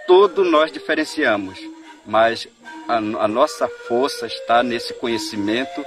Todo 0.05 0.45
nós 0.45 0.71
diferenciamos, 0.71 1.59
mas 2.05 2.47
a, 2.87 2.97
a 2.97 3.27
nossa 3.27 3.67
força 3.87 4.27
está 4.27 4.61
nesse 4.61 4.93
conhecimento 4.93 5.83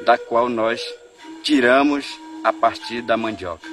da 0.00 0.16
qual 0.16 0.48
nós 0.48 0.82
tiramos 1.42 2.06
a 2.44 2.52
partir 2.52 3.02
da 3.02 3.16
mandioca. 3.16 3.66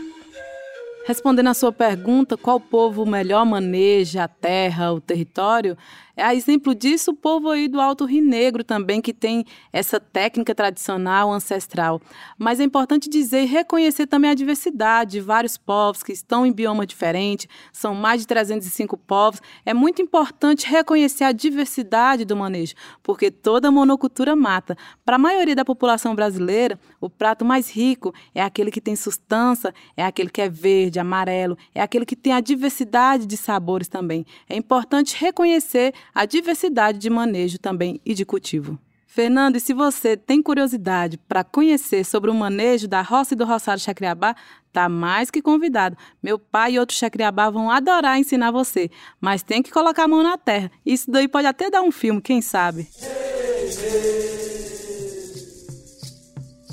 Respondendo 1.05 1.47
à 1.47 1.53
sua 1.53 1.71
pergunta, 1.71 2.35
qual 2.35 2.59
povo 2.59 3.05
melhor 3.05 3.45
maneja 3.45 4.25
a 4.25 4.27
terra, 4.27 4.91
o 4.91 4.99
território, 4.99 5.77
É 6.19 6.33
exemplo 6.33 6.73
disso 6.73 7.11
o 7.11 7.13
povo 7.13 7.51
aí 7.51 7.67
do 7.67 7.79
Alto 7.79 8.03
Rio 8.03 8.25
Negro 8.25 8.63
também, 8.63 8.99
que 8.99 9.13
tem 9.13 9.45
essa 9.71 9.99
técnica 9.99 10.55
tradicional, 10.55 11.31
ancestral. 11.31 12.01
Mas 12.39 12.59
é 12.59 12.63
importante 12.63 13.07
dizer 13.07 13.43
e 13.43 13.45
reconhecer 13.45 14.07
também 14.07 14.31
a 14.31 14.33
diversidade 14.33 15.11
de 15.11 15.21
vários 15.21 15.57
povos 15.57 16.01
que 16.01 16.11
estão 16.11 16.43
em 16.43 16.51
bioma 16.51 16.87
diferente, 16.87 17.47
são 17.71 17.93
mais 17.93 18.21
de 18.21 18.27
305 18.27 18.97
povos. 18.97 19.39
É 19.63 19.75
muito 19.75 20.01
importante 20.01 20.67
reconhecer 20.67 21.23
a 21.23 21.31
diversidade 21.31 22.25
do 22.25 22.35
manejo, 22.35 22.73
porque 23.03 23.29
toda 23.29 23.69
monocultura 23.69 24.35
mata. 24.35 24.75
Para 25.05 25.17
a 25.17 25.19
maioria 25.19 25.55
da 25.55 25.63
população 25.63 26.15
brasileira, 26.15 26.79
o 26.99 27.11
prato 27.11 27.45
mais 27.45 27.69
rico 27.69 28.11
é 28.33 28.41
aquele 28.41 28.71
que 28.71 28.81
tem 28.81 28.95
sustância, 28.95 29.71
é 29.95 30.03
aquele 30.03 30.31
que 30.31 30.41
é 30.41 30.49
verde, 30.49 30.99
amarelo, 30.99 31.55
é 31.75 31.81
aquele 31.81 32.07
que 32.07 32.15
tem 32.15 32.33
a 32.33 32.41
diversidade 32.41 33.27
de 33.27 33.37
sabores 33.37 33.87
também. 33.87 34.25
É 34.49 34.55
importante 34.57 35.15
reconhecer 35.15 35.93
a 36.13 36.25
diversidade 36.25 36.97
de 36.97 37.09
manejo 37.09 37.57
também 37.59 38.01
e 38.05 38.13
de 38.13 38.25
cultivo. 38.25 38.79
Fernando, 39.17 39.55
e 39.55 39.59
se 39.59 39.73
você 39.73 40.15
tem 40.15 40.43
curiosidade 40.43 41.17
para 41.17 41.43
conhecer 41.43 42.05
sobre 42.05 42.29
o 42.29 42.35
manejo 42.35 42.87
da 42.87 43.01
roça 43.01 43.33
e 43.33 43.37
do 43.37 43.45
roçado 43.45 43.81
Chacriabá, 43.81 44.35
tá 44.71 44.87
mais 44.87 45.31
que 45.31 45.41
convidado. 45.41 45.97
Meu 46.21 46.37
pai 46.37 46.73
e 46.73 46.79
outros 46.79 46.99
Chacriabá 46.99 47.49
vão 47.49 47.71
adorar 47.71 48.19
ensinar 48.19 48.51
você, 48.51 48.91
mas 49.19 49.41
tem 49.41 49.63
que 49.63 49.71
colocar 49.71 50.03
a 50.03 50.07
mão 50.07 50.21
na 50.21 50.37
terra. 50.37 50.69
Isso 50.85 51.09
daí 51.09 51.27
pode 51.27 51.47
até 51.47 51.67
dar 51.67 51.81
um 51.81 51.91
filme, 51.91 52.21
quem 52.21 52.43
sabe? 52.43 52.87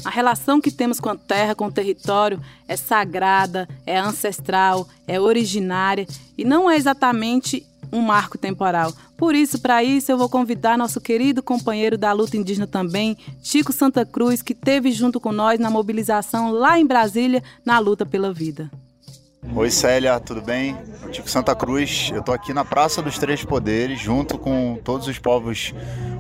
A 0.05 0.11
relação 0.11 0.61
que 0.61 0.71
temos 0.71 1.01
com 1.01 1.09
a 1.09 1.17
terra, 1.17 1.55
com 1.55 1.65
o 1.65 1.73
território, 1.73 2.39
é 2.69 2.77
sagrada, 2.77 3.67
é 3.87 3.97
ancestral, 3.97 4.87
é 5.07 5.19
originária 5.19 6.07
e 6.37 6.45
não 6.45 6.71
é 6.71 6.77
exatamente 6.77 7.67
um 7.95 8.03
marco 8.03 8.37
temporal. 8.37 8.93
Por 9.17 9.35
isso, 9.37 9.61
para 9.61 9.85
isso, 9.85 10.11
eu 10.11 10.19
vou 10.19 10.29
convidar 10.29 10.77
nosso 10.77 11.01
querido 11.01 11.43
companheiro 11.43 11.97
da 11.97 12.13
luta 12.13 12.37
indígena 12.37 12.67
também, 12.67 13.17
Chico 13.41 13.73
Santa 13.73 14.05
Cruz, 14.05 14.43
que 14.43 14.53
teve 14.53 14.91
junto 14.91 15.21
com 15.21 15.31
nós 15.31 15.61
na 15.61 15.71
mobilização 15.71 16.51
lá 16.51 16.79
em 16.79 16.85
Brasília, 16.85 17.43
na 17.65 17.79
luta 17.79 18.05
pela 18.05 18.33
vida. 18.33 18.69
Oi 19.55 19.71
Célia, 19.71 20.19
tudo 20.19 20.43
bem? 20.43 20.77
Eu 21.03 21.15
Chico 21.15 21.31
Santa 21.31 21.55
Cruz, 21.55 22.11
eu 22.13 22.21
estou 22.21 22.35
aqui 22.35 22.53
na 22.53 22.65
Praça 22.65 23.01
dos 23.01 23.17
Três 23.17 23.45
Poderes, 23.45 24.01
junto 24.01 24.39
com 24.39 24.81
todos 24.83 25.07
os 25.07 25.19
povos 25.19 25.73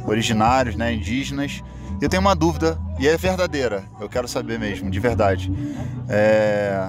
originários, 0.06 0.76
né, 0.76 0.92
indígenas. 0.92 1.60
Eu 2.00 2.08
tenho 2.08 2.20
uma 2.20 2.36
dúvida, 2.36 2.78
e 3.00 3.08
é 3.08 3.16
verdadeira, 3.16 3.84
eu 4.00 4.08
quero 4.08 4.28
saber 4.28 4.58
mesmo, 4.58 4.90
de 4.90 5.00
verdade. 5.00 5.50
É... 6.08 6.88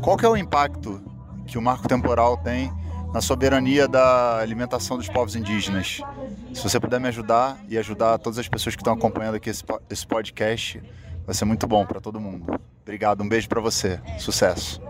Qual 0.00 0.16
que 0.16 0.24
é 0.24 0.28
o 0.28 0.36
impacto 0.36 1.02
que 1.46 1.58
o 1.58 1.62
marco 1.62 1.88
temporal 1.88 2.36
tem 2.38 2.72
na 3.14 3.20
soberania 3.20 3.86
da 3.86 4.38
alimentação 4.38 4.96
dos 4.96 5.08
povos 5.08 5.36
indígenas. 5.36 6.00
Se 6.52 6.60
você 6.60 6.80
puder 6.80 6.98
me 6.98 7.06
ajudar 7.06 7.56
e 7.68 7.78
ajudar 7.78 8.18
todas 8.18 8.40
as 8.40 8.48
pessoas 8.48 8.74
que 8.74 8.82
estão 8.82 8.92
acompanhando 8.92 9.36
aqui 9.36 9.48
esse, 9.48 9.62
esse 9.88 10.04
podcast, 10.04 10.82
vai 11.24 11.32
ser 11.32 11.44
muito 11.44 11.64
bom 11.64 11.86
para 11.86 12.00
todo 12.00 12.18
mundo. 12.18 12.60
Obrigado, 12.82 13.22
um 13.22 13.28
beijo 13.28 13.48
para 13.48 13.60
você. 13.60 14.00
Sucesso. 14.18 14.82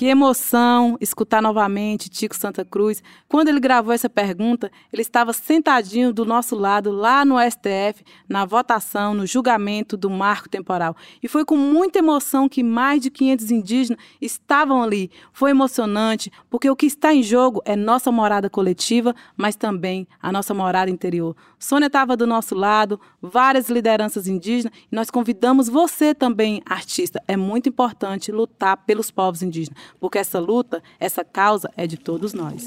Que 0.00 0.06
emoção 0.06 0.96
escutar 0.98 1.42
novamente 1.42 2.08
Tico 2.08 2.34
Santa 2.34 2.64
Cruz. 2.64 3.02
Quando 3.28 3.48
ele 3.48 3.60
gravou 3.60 3.92
essa 3.92 4.08
pergunta, 4.08 4.72
ele 4.90 5.02
estava 5.02 5.30
sentadinho 5.34 6.10
do 6.10 6.24
nosso 6.24 6.56
lado, 6.56 6.90
lá 6.90 7.22
no 7.22 7.36
STF, 7.38 8.02
na 8.26 8.46
votação, 8.46 9.12
no 9.12 9.26
julgamento 9.26 9.98
do 9.98 10.08
marco 10.08 10.48
temporal. 10.48 10.96
E 11.22 11.28
foi 11.28 11.44
com 11.44 11.54
muita 11.54 11.98
emoção 11.98 12.48
que 12.48 12.62
mais 12.62 13.02
de 13.02 13.10
500 13.10 13.50
indígenas 13.50 14.02
estavam 14.22 14.82
ali. 14.82 15.10
Foi 15.34 15.50
emocionante, 15.50 16.32
porque 16.48 16.70
o 16.70 16.74
que 16.74 16.86
está 16.86 17.12
em 17.12 17.22
jogo 17.22 17.60
é 17.66 17.76
nossa 17.76 18.10
morada 18.10 18.48
coletiva, 18.48 19.14
mas 19.36 19.54
também 19.54 20.08
a 20.18 20.32
nossa 20.32 20.54
morada 20.54 20.90
interior. 20.90 21.36
Sônia 21.58 21.88
estava 21.88 22.16
do 22.16 22.26
nosso 22.26 22.54
lado, 22.54 22.98
várias 23.20 23.68
lideranças 23.68 24.26
indígenas, 24.26 24.72
e 24.90 24.96
nós 24.96 25.10
convidamos 25.10 25.68
você 25.68 26.14
também, 26.14 26.62
artista. 26.64 27.22
É 27.28 27.36
muito 27.36 27.68
importante 27.68 28.32
lutar 28.32 28.78
pelos 28.78 29.10
povos 29.10 29.42
indígenas 29.42 29.89
porque 29.98 30.18
essa 30.18 30.38
luta, 30.38 30.82
essa 30.98 31.24
causa 31.24 31.70
é 31.76 31.86
de 31.86 31.96
todos 31.96 32.32
nós. 32.32 32.66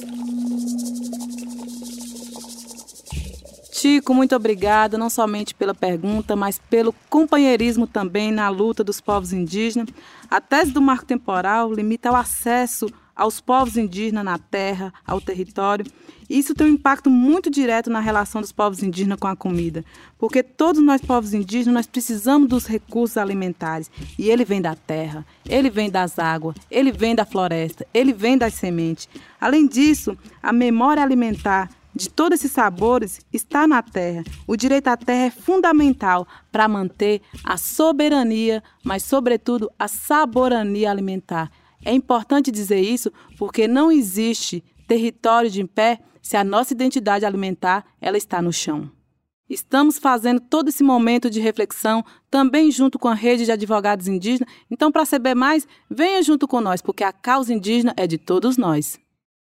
Chico, 3.72 4.14
muito 4.14 4.34
obrigada, 4.34 4.98
não 4.98 5.10
somente 5.10 5.54
pela 5.54 5.76
pergunta, 5.76 6.38
mas 6.38 6.58
pelo 6.58 6.96
companheirismo 7.10 7.86
também 7.86 8.32
na 8.32 8.48
luta 8.48 8.82
dos 8.82 9.02
povos 9.02 9.34
indígenas. 9.34 9.90
A 10.30 10.40
tese 10.40 10.72
do 10.72 10.82
marco 10.82 11.06
temporal 11.06 11.74
limita 11.74 12.10
o 12.10 12.16
acesso 12.16 12.88
aos 13.16 13.40
povos 13.40 13.78
indígenas 13.78 14.26
na 14.26 14.38
terra, 14.38 14.94
ao 15.06 15.22
território. 15.22 15.86
Isso 16.30 16.56
tem 16.56 16.68
um 16.68 16.72
impacto 16.72 17.10
muito 17.10 17.50
direto 17.50 17.90
na 17.90 18.00
relação 18.00 18.42
dos 18.42 18.52
povos 18.52 18.82
indígenas 18.82 19.20
com 19.20 19.28
a 19.28 19.36
comida, 19.36 19.84
porque 20.18 20.42
todos 20.42 20.82
nós 20.82 21.02
povos 21.02 21.34
indígenas 21.34 21.74
nós 21.74 21.88
precisamos 21.88 22.48
dos 22.48 22.66
recursos 22.66 23.18
alimentares 23.18 23.92
e 24.18 24.30
ele 24.30 24.46
vem 24.46 24.62
da 24.62 24.76
terra, 24.76 25.26
ele 25.48 25.70
vem 25.70 25.90
das 25.90 26.18
águas, 26.18 26.56
ele 26.72 26.92
vem 26.92 27.14
da 27.14 27.26
floresta, 27.26 27.86
ele 27.94 28.14
vem 28.14 28.38
das 28.38 28.54
sementes. 28.54 29.08
Além 29.40 29.68
disso, 29.68 30.18
a 30.42 30.54
memória 30.54 31.04
alimentar 31.04 31.70
de 31.96 32.10
todos 32.10 32.40
esses 32.40 32.52
sabores 32.52 33.22
está 33.32 33.68
na 33.68 33.82
terra. 33.82 34.24
O 34.48 34.56
direito 34.56 34.88
à 34.88 34.98
terra 34.98 35.26
é 35.26 35.30
fundamental 35.30 36.28
para 36.52 36.68
manter 36.68 37.22
a 37.44 37.58
soberania, 37.58 38.64
mas 38.84 39.04
sobretudo 39.04 39.72
a 39.78 39.88
saborania 39.88 40.90
alimentar. 40.90 41.52
É 41.86 41.92
importante 41.92 42.52
dizer 42.52 42.80
isso 42.80 43.12
porque 43.38 43.68
não 43.68 43.92
existe 43.92 44.64
território 44.88 45.50
de 45.50 45.64
pé 45.66 46.00
se 46.22 46.38
a 46.38 46.44
nossa 46.44 46.74
identidade 46.74 47.26
alimentar 47.26 47.86
ela 48.00 48.18
está 48.18 48.42
no 48.42 48.54
chão. 48.54 48.90
Estamos 49.50 50.00
fazendo 50.00 50.40
todo 50.40 50.70
esse 50.70 50.82
momento 50.82 51.30
de 51.30 51.42
reflexão 51.42 52.04
também 52.32 52.72
junto 52.72 52.98
com 52.98 53.10
a 53.10 53.14
rede 53.14 53.46
de 53.46 53.52
advogados 53.52 54.08
indígenas. 54.08 54.52
Então, 54.72 54.92
para 54.92 55.06
saber 55.06 55.36
mais, 55.36 55.68
venha 55.90 56.24
junto 56.24 56.48
com 56.48 56.62
nós, 56.62 56.82
porque 56.82 57.04
a 57.04 57.12
causa 57.12 57.54
indígena 57.54 57.94
é 57.98 58.08
de 58.08 58.18
todos 58.18 58.58
nós. 58.58 58.98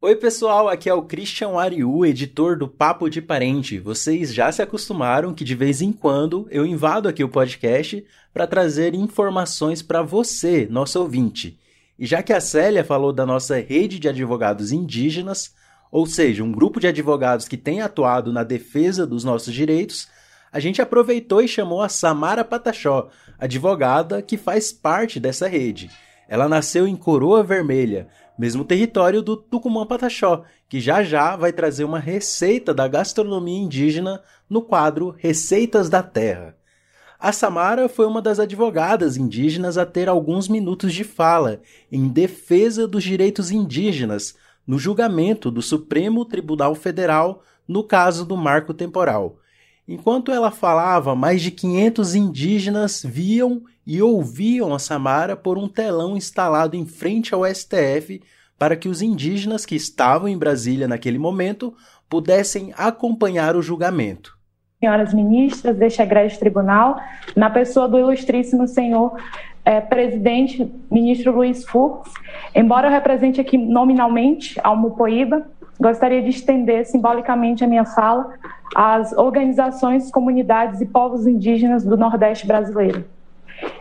Oi, 0.01 0.15
pessoal, 0.17 0.67
aqui 0.67 0.89
é 0.89 0.93
o 0.93 1.01
Christian 1.01 1.57
Ariu, 1.57 2.05
editor 2.05 2.57
do 2.57 2.67
Papo 2.67 3.09
de 3.09 3.21
Parente. 3.21 3.79
Vocês 3.79 4.33
já 4.33 4.51
se 4.51 4.61
acostumaram 4.61 5.33
que 5.33 5.45
de 5.45 5.55
vez 5.55 5.81
em 5.81 5.93
quando 5.93 6.45
eu 6.51 6.65
invado 6.65 7.07
aqui 7.07 7.23
o 7.23 7.29
podcast 7.29 8.05
para 8.33 8.45
trazer 8.45 8.93
informações 8.93 9.81
para 9.81 10.03
você, 10.03 10.67
nosso 10.69 10.99
ouvinte. 10.99 11.57
E 11.97 12.05
já 12.05 12.21
que 12.21 12.33
a 12.33 12.41
Célia 12.41 12.83
falou 12.83 13.13
da 13.13 13.25
nossa 13.25 13.55
rede 13.57 13.99
de 13.99 14.09
advogados 14.09 14.71
indígenas, 14.71 15.53
ou 15.91 16.05
seja, 16.05 16.43
um 16.43 16.51
grupo 16.51 16.79
de 16.79 16.87
advogados 16.87 17.47
que 17.47 17.55
tem 17.55 17.81
atuado 17.81 18.33
na 18.33 18.43
defesa 18.43 19.07
dos 19.07 19.23
nossos 19.23 19.53
direitos, 19.53 20.09
a 20.51 20.59
gente 20.59 20.81
aproveitou 20.81 21.41
e 21.41 21.47
chamou 21.47 21.81
a 21.81 21.89
Samara 21.89 22.43
Pataxó, 22.43 23.09
advogada 23.39 24.21
que 24.21 24.37
faz 24.37 24.73
parte 24.73 25.19
dessa 25.19 25.47
rede. 25.47 25.89
Ela 26.27 26.49
nasceu 26.49 26.87
em 26.87 26.95
Coroa 26.95 27.43
Vermelha, 27.43 28.07
mesmo 28.37 28.65
território 28.65 29.21
do 29.21 29.37
Tucumã 29.37 29.85
Pataxó, 29.85 30.43
que 30.67 30.79
já 30.79 31.03
já 31.03 31.35
vai 31.35 31.53
trazer 31.53 31.83
uma 31.83 31.99
receita 31.99 32.73
da 32.73 32.87
gastronomia 32.87 33.61
indígena 33.61 34.21
no 34.49 34.61
quadro 34.61 35.15
Receitas 35.17 35.89
da 35.89 36.03
Terra. 36.03 36.55
A 37.19 37.31
Samara 37.31 37.87
foi 37.87 38.05
uma 38.05 38.21
das 38.21 38.39
advogadas 38.39 39.15
indígenas 39.15 39.77
a 39.77 39.85
ter 39.85 40.09
alguns 40.09 40.49
minutos 40.49 40.93
de 40.93 41.03
fala 41.03 41.61
em 41.89 42.09
defesa 42.09 42.85
dos 42.87 43.03
direitos 43.03 43.51
indígenas 43.51 44.35
no 44.67 44.77
julgamento 44.77 45.49
do 45.49 45.61
Supremo 45.61 46.25
Tribunal 46.25 46.75
Federal 46.75 47.41
no 47.67 47.83
caso 47.83 48.25
do 48.25 48.35
marco 48.35 48.73
temporal. 48.73 49.39
Enquanto 49.87 50.31
ela 50.31 50.51
falava, 50.51 51.15
mais 51.15 51.41
de 51.41 51.51
500 51.51 52.15
indígenas 52.15 53.03
viam 53.03 53.63
e 53.87 54.01
ouviam 54.01 54.73
a 54.73 54.79
Samara 54.79 55.37
por 55.37 55.57
um 55.57 55.69
telão 55.69 56.17
instalado 56.17 56.75
em 56.75 56.85
frente 56.85 57.33
ao 57.33 57.45
STF 57.45 58.21
para 58.57 58.75
que 58.75 58.89
os 58.89 59.01
indígenas 59.01 59.65
que 59.65 59.75
estavam 59.75 60.27
em 60.27 60.37
Brasília 60.37 60.87
naquele 60.87 61.19
momento 61.19 61.73
pudessem 62.09 62.73
acompanhar 62.75 63.55
o 63.55 63.61
julgamento 63.61 64.34
senhoras 64.85 65.13
ministras 65.13 65.75
deste 65.75 66.01
egrégio 66.01 66.37
tribunal, 66.37 66.99
na 67.35 67.49
pessoa 67.49 67.87
do 67.87 67.97
ilustríssimo 67.97 68.67
senhor 68.67 69.15
é, 69.63 69.81
presidente, 69.81 70.71
ministro 70.91 71.31
Luiz 71.31 71.65
Fux. 71.65 72.11
Embora 72.53 72.87
eu 72.87 72.91
represente 72.91 73.41
aqui 73.41 73.57
nominalmente 73.57 74.59
a 74.63 74.75
Mupoíba, 74.75 75.43
gostaria 75.79 76.21
de 76.21 76.29
estender 76.29 76.85
simbolicamente 76.85 77.63
a 77.63 77.67
minha 77.67 77.83
fala 77.83 78.31
às 78.75 79.11
organizações, 79.13 80.11
comunidades 80.11 80.79
e 80.81 80.85
povos 80.85 81.25
indígenas 81.25 81.83
do 81.83 81.97
Nordeste 81.97 82.45
brasileiro. 82.45 83.03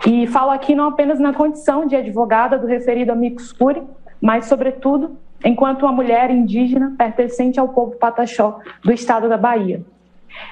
E 0.07 0.27
falo 0.29 0.53
aqui 0.53 0.75
não 0.75 0.89
apenas 0.89 1.21
na 1.21 1.35
condição 1.35 1.87
de 1.87 1.97
advogada 1.97 2.59
do 2.59 2.67
referido 2.67 3.13
Amicus 3.13 3.53
Curi, 3.53 3.83
mas, 4.21 4.47
sobretudo, 4.47 5.19
enquanto 5.45 5.83
uma 5.83 5.93
mulher 5.93 6.31
indígena 6.31 6.95
pertencente 6.97 7.61
ao 7.61 7.69
povo 7.69 7.97
pataxó 7.97 8.59
do 8.83 8.91
estado 8.91 9.29
da 9.29 9.37
Bahia. 9.37 9.83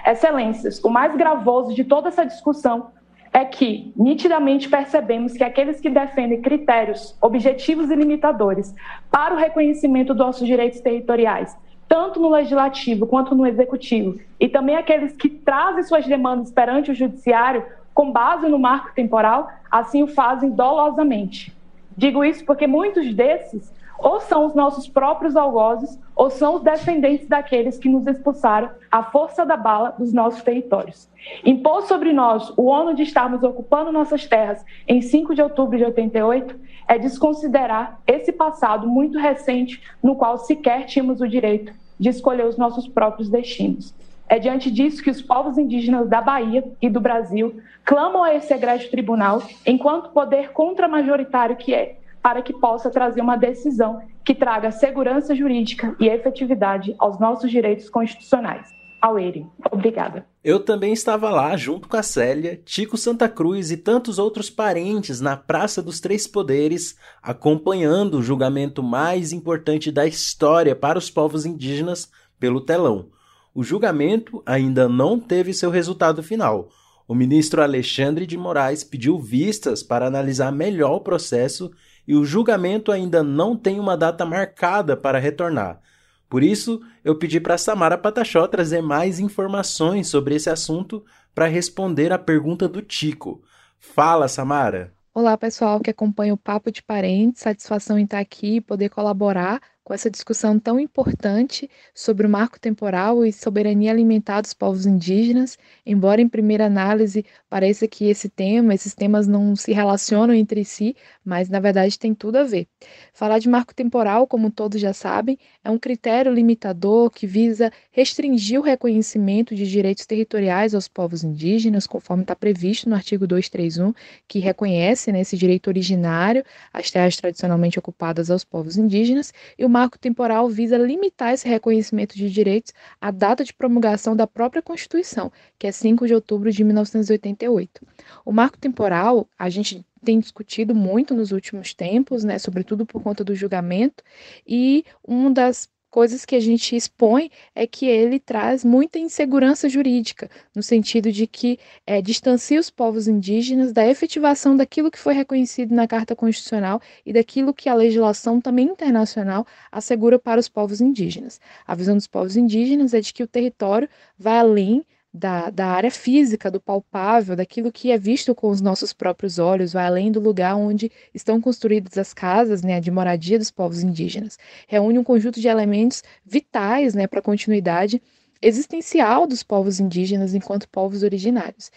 Excelências, 0.06 0.82
o 0.82 0.88
mais 0.88 1.14
gravoso 1.16 1.74
de 1.74 1.84
toda 1.84 2.08
essa 2.08 2.24
discussão 2.24 2.90
é 3.32 3.44
que 3.44 3.92
nitidamente 3.96 4.68
percebemos 4.68 5.32
que 5.32 5.42
aqueles 5.42 5.80
que 5.80 5.88
defendem 5.88 6.42
critérios 6.42 7.16
objetivos 7.20 7.90
e 7.90 7.96
limitadores 7.96 8.74
para 9.10 9.34
o 9.34 9.38
reconhecimento 9.38 10.12
dos 10.12 10.26
nossos 10.26 10.46
direitos 10.46 10.80
territoriais 10.80 11.56
tanto 11.92 12.18
no 12.18 12.30
legislativo 12.30 13.06
quanto 13.06 13.34
no 13.34 13.46
executivo, 13.46 14.18
e 14.40 14.48
também 14.48 14.76
aqueles 14.76 15.14
que 15.14 15.28
trazem 15.28 15.82
suas 15.82 16.06
demandas 16.06 16.50
perante 16.50 16.90
o 16.90 16.94
judiciário 16.94 17.66
com 17.92 18.10
base 18.10 18.48
no 18.48 18.58
marco 18.58 18.94
temporal, 18.94 19.46
assim 19.70 20.02
o 20.02 20.06
fazem 20.06 20.48
dolosamente. 20.48 21.54
Digo 21.94 22.24
isso 22.24 22.46
porque 22.46 22.66
muitos 22.66 23.14
desses 23.14 23.70
ou 24.02 24.20
são 24.20 24.44
os 24.44 24.54
nossos 24.54 24.88
próprios 24.88 25.36
algozes, 25.36 25.98
ou 26.16 26.28
são 26.28 26.56
os 26.56 26.62
descendentes 26.62 27.28
daqueles 27.28 27.78
que 27.78 27.88
nos 27.88 28.06
expulsaram 28.06 28.68
à 28.90 29.04
força 29.04 29.46
da 29.46 29.56
bala 29.56 29.94
dos 29.96 30.12
nossos 30.12 30.42
territórios. 30.42 31.08
Impor 31.44 31.82
sobre 31.84 32.12
nós 32.12 32.52
o 32.56 32.64
ônus 32.64 32.96
de 32.96 33.04
estarmos 33.04 33.42
ocupando 33.44 33.92
nossas 33.92 34.26
terras 34.26 34.64
em 34.88 35.00
5 35.00 35.34
de 35.34 35.42
outubro 35.42 35.78
de 35.78 35.84
88 35.84 36.58
é 36.88 36.98
desconsiderar 36.98 38.00
esse 38.06 38.32
passado 38.32 38.88
muito 38.88 39.18
recente 39.18 39.80
no 40.02 40.16
qual 40.16 40.36
sequer 40.36 40.84
tínhamos 40.86 41.20
o 41.20 41.28
direito 41.28 41.72
de 41.98 42.08
escolher 42.08 42.46
os 42.46 42.58
nossos 42.58 42.88
próprios 42.88 43.28
destinos. 43.28 43.94
É 44.28 44.38
diante 44.38 44.70
disso 44.70 45.02
que 45.02 45.10
os 45.10 45.22
povos 45.22 45.58
indígenas 45.58 46.08
da 46.08 46.20
Bahia 46.20 46.64
e 46.80 46.88
do 46.88 47.00
Brasil 47.00 47.60
clamam 47.84 48.24
a 48.24 48.34
esse 48.34 48.52
egrégio 48.52 48.90
tribunal 48.90 49.42
enquanto 49.64 50.10
poder 50.10 50.52
contramajoritário 50.52 51.56
que 51.56 51.74
é, 51.74 51.96
para 52.22 52.40
que 52.40 52.52
possa 52.52 52.90
trazer 52.90 53.20
uma 53.20 53.36
decisão 53.36 54.00
que 54.24 54.34
traga 54.34 54.70
segurança 54.70 55.34
jurídica 55.34 55.96
e 55.98 56.06
efetividade 56.06 56.94
aos 56.98 57.18
nossos 57.18 57.50
direitos 57.50 57.90
constitucionais. 57.90 58.68
Aueri, 59.02 59.44
obrigada. 59.72 60.24
Eu 60.44 60.60
também 60.60 60.92
estava 60.92 61.28
lá, 61.28 61.56
junto 61.56 61.88
com 61.88 61.96
a 61.96 62.04
Célia, 62.04 62.60
Tico 62.64 62.96
Santa 62.96 63.28
Cruz 63.28 63.72
e 63.72 63.76
tantos 63.76 64.16
outros 64.16 64.48
parentes 64.48 65.20
na 65.20 65.36
Praça 65.36 65.82
dos 65.82 65.98
Três 65.98 66.28
Poderes, 66.28 66.96
acompanhando 67.20 68.18
o 68.18 68.22
julgamento 68.22 68.80
mais 68.80 69.32
importante 69.32 69.90
da 69.90 70.06
história 70.06 70.76
para 70.76 70.98
os 70.98 71.10
povos 71.10 71.44
indígenas 71.44 72.08
pelo 72.38 72.60
telão. 72.60 73.08
O 73.52 73.64
julgamento 73.64 74.40
ainda 74.46 74.88
não 74.88 75.18
teve 75.18 75.52
seu 75.52 75.68
resultado 75.68 76.22
final. 76.22 76.68
O 77.08 77.14
ministro 77.14 77.60
Alexandre 77.60 78.24
de 78.24 78.38
Moraes 78.38 78.84
pediu 78.84 79.18
vistas 79.18 79.82
para 79.82 80.06
analisar 80.06 80.52
melhor 80.52 80.94
o 80.94 81.00
processo 81.00 81.72
e 82.06 82.14
o 82.14 82.24
julgamento 82.24 82.90
ainda 82.90 83.22
não 83.22 83.56
tem 83.56 83.78
uma 83.78 83.96
data 83.96 84.24
marcada 84.24 84.96
para 84.96 85.18
retornar. 85.18 85.80
Por 86.28 86.42
isso, 86.42 86.80
eu 87.04 87.16
pedi 87.16 87.38
para 87.38 87.58
Samara 87.58 87.98
Patachó 87.98 88.46
trazer 88.46 88.80
mais 88.80 89.20
informações 89.20 90.08
sobre 90.08 90.34
esse 90.34 90.48
assunto 90.48 91.04
para 91.34 91.46
responder 91.46 92.12
a 92.12 92.18
pergunta 92.18 92.66
do 92.66 92.80
Tico. 92.80 93.42
Fala, 93.78 94.28
Samara! 94.28 94.94
Olá, 95.14 95.36
pessoal 95.36 95.78
que 95.78 95.90
acompanha 95.90 96.32
o 96.32 96.38
Papo 96.38 96.72
de 96.72 96.82
Parentes. 96.82 97.42
Satisfação 97.42 97.98
em 97.98 98.04
estar 98.04 98.18
aqui 98.18 98.56
e 98.56 98.60
poder 98.62 98.88
colaborar 98.88 99.60
com 99.92 99.94
essa 99.94 100.10
discussão 100.10 100.58
tão 100.58 100.80
importante 100.80 101.68
sobre 101.94 102.26
o 102.26 102.30
marco 102.30 102.58
temporal 102.58 103.26
e 103.26 103.30
soberania 103.30 103.90
alimentar 103.90 104.40
dos 104.40 104.54
povos 104.54 104.86
indígenas, 104.86 105.58
embora 105.84 106.22
em 106.22 106.28
primeira 106.30 106.64
análise 106.64 107.26
pareça 107.50 107.86
que 107.86 108.06
esse 108.06 108.30
tema, 108.30 108.72
esses 108.72 108.94
temas 108.94 109.28
não 109.28 109.54
se 109.54 109.70
relacionam 109.70 110.32
entre 110.32 110.64
si, 110.64 110.96
mas 111.22 111.50
na 111.50 111.60
verdade 111.60 111.98
tem 111.98 112.14
tudo 112.14 112.36
a 112.36 112.42
ver. 112.42 112.66
Falar 113.12 113.38
de 113.38 113.50
marco 113.50 113.74
temporal, 113.74 114.26
como 114.26 114.50
todos 114.50 114.80
já 114.80 114.94
sabem, 114.94 115.38
é 115.62 115.68
um 115.68 115.78
critério 115.78 116.32
limitador 116.32 117.10
que 117.10 117.26
visa 117.26 117.70
restringir 117.90 118.58
o 118.58 118.62
reconhecimento 118.62 119.54
de 119.54 119.70
direitos 119.70 120.06
territoriais 120.06 120.74
aos 120.74 120.88
povos 120.88 121.22
indígenas, 121.22 121.86
conforme 121.86 122.22
está 122.22 122.34
previsto 122.34 122.88
no 122.88 122.94
artigo 122.94 123.26
231, 123.26 123.92
que 124.26 124.38
reconhece 124.38 125.12
né, 125.12 125.20
esse 125.20 125.36
direito 125.36 125.66
originário 125.66 126.42
às 126.72 126.90
terras 126.90 127.14
tradicionalmente 127.18 127.78
ocupadas 127.78 128.30
aos 128.30 128.42
povos 128.42 128.78
indígenas, 128.78 129.34
e 129.58 129.66
o 129.66 129.81
marco 129.82 129.98
temporal 129.98 130.48
visa 130.48 130.78
limitar 130.78 131.34
esse 131.34 131.48
reconhecimento 131.48 132.16
de 132.16 132.30
direitos 132.30 132.72
à 133.00 133.10
data 133.10 133.42
de 133.42 133.52
promulgação 133.52 134.14
da 134.14 134.28
própria 134.28 134.62
Constituição, 134.62 135.32
que 135.58 135.66
é 135.66 135.72
5 135.72 136.06
de 136.06 136.14
outubro 136.14 136.52
de 136.52 136.62
1988. 136.62 137.84
O 138.24 138.32
marco 138.32 138.56
temporal, 138.56 139.28
a 139.36 139.48
gente 139.50 139.84
tem 140.04 140.20
discutido 140.20 140.72
muito 140.72 141.14
nos 141.14 141.32
últimos 141.32 141.74
tempos, 141.74 142.22
né, 142.22 142.38
sobretudo 142.38 142.86
por 142.86 143.02
conta 143.02 143.24
do 143.24 143.34
julgamento, 143.34 144.04
e 144.46 144.84
uma 145.04 145.30
das 145.30 145.68
coisas 145.92 146.24
que 146.24 146.34
a 146.34 146.40
gente 146.40 146.74
expõe 146.74 147.30
é 147.54 147.66
que 147.66 147.86
ele 147.86 148.18
traz 148.18 148.64
muita 148.64 148.98
insegurança 148.98 149.68
jurídica, 149.68 150.28
no 150.56 150.62
sentido 150.62 151.12
de 151.12 151.26
que 151.26 151.58
é, 151.86 152.00
distancia 152.00 152.58
os 152.58 152.70
povos 152.70 153.06
indígenas 153.06 153.74
da 153.74 153.86
efetivação 153.86 154.56
daquilo 154.56 154.90
que 154.90 154.98
foi 154.98 155.12
reconhecido 155.12 155.74
na 155.74 155.86
Carta 155.86 156.16
Constitucional 156.16 156.80
e 157.04 157.12
daquilo 157.12 157.52
que 157.52 157.68
a 157.68 157.74
legislação 157.74 158.40
também 158.40 158.68
internacional 158.68 159.46
assegura 159.70 160.18
para 160.18 160.40
os 160.40 160.48
povos 160.48 160.80
indígenas. 160.80 161.38
A 161.66 161.74
visão 161.74 161.94
dos 161.94 162.06
povos 162.06 162.38
indígenas 162.38 162.94
é 162.94 163.00
de 163.00 163.12
que 163.12 163.22
o 163.22 163.28
território 163.28 163.86
vai 164.18 164.38
além 164.38 164.82
da, 165.12 165.50
da 165.50 165.66
área 165.66 165.90
física, 165.90 166.50
do 166.50 166.60
palpável, 166.60 167.36
daquilo 167.36 167.70
que 167.70 167.90
é 167.90 167.98
visto 167.98 168.34
com 168.34 168.48
os 168.48 168.60
nossos 168.60 168.92
próprios 168.92 169.38
olhos, 169.38 169.72
vai 169.72 169.84
além 169.84 170.10
do 170.10 170.20
lugar 170.20 170.56
onde 170.56 170.90
estão 171.12 171.40
construídas 171.40 171.98
as 171.98 172.14
casas 172.14 172.62
né, 172.62 172.80
de 172.80 172.90
moradia 172.90 173.38
dos 173.38 173.50
povos 173.50 173.82
indígenas. 173.82 174.38
Reúne 174.66 174.98
um 174.98 175.04
conjunto 175.04 175.40
de 175.40 175.48
elementos 175.48 176.02
vitais 176.24 176.94
né, 176.94 177.06
para 177.06 177.18
a 177.18 177.22
continuidade 177.22 178.00
existencial 178.40 179.26
dos 179.26 179.42
povos 179.42 179.78
indígenas 179.78 180.34
enquanto 180.34 180.68
povos 180.68 181.02
originários. 181.02 181.70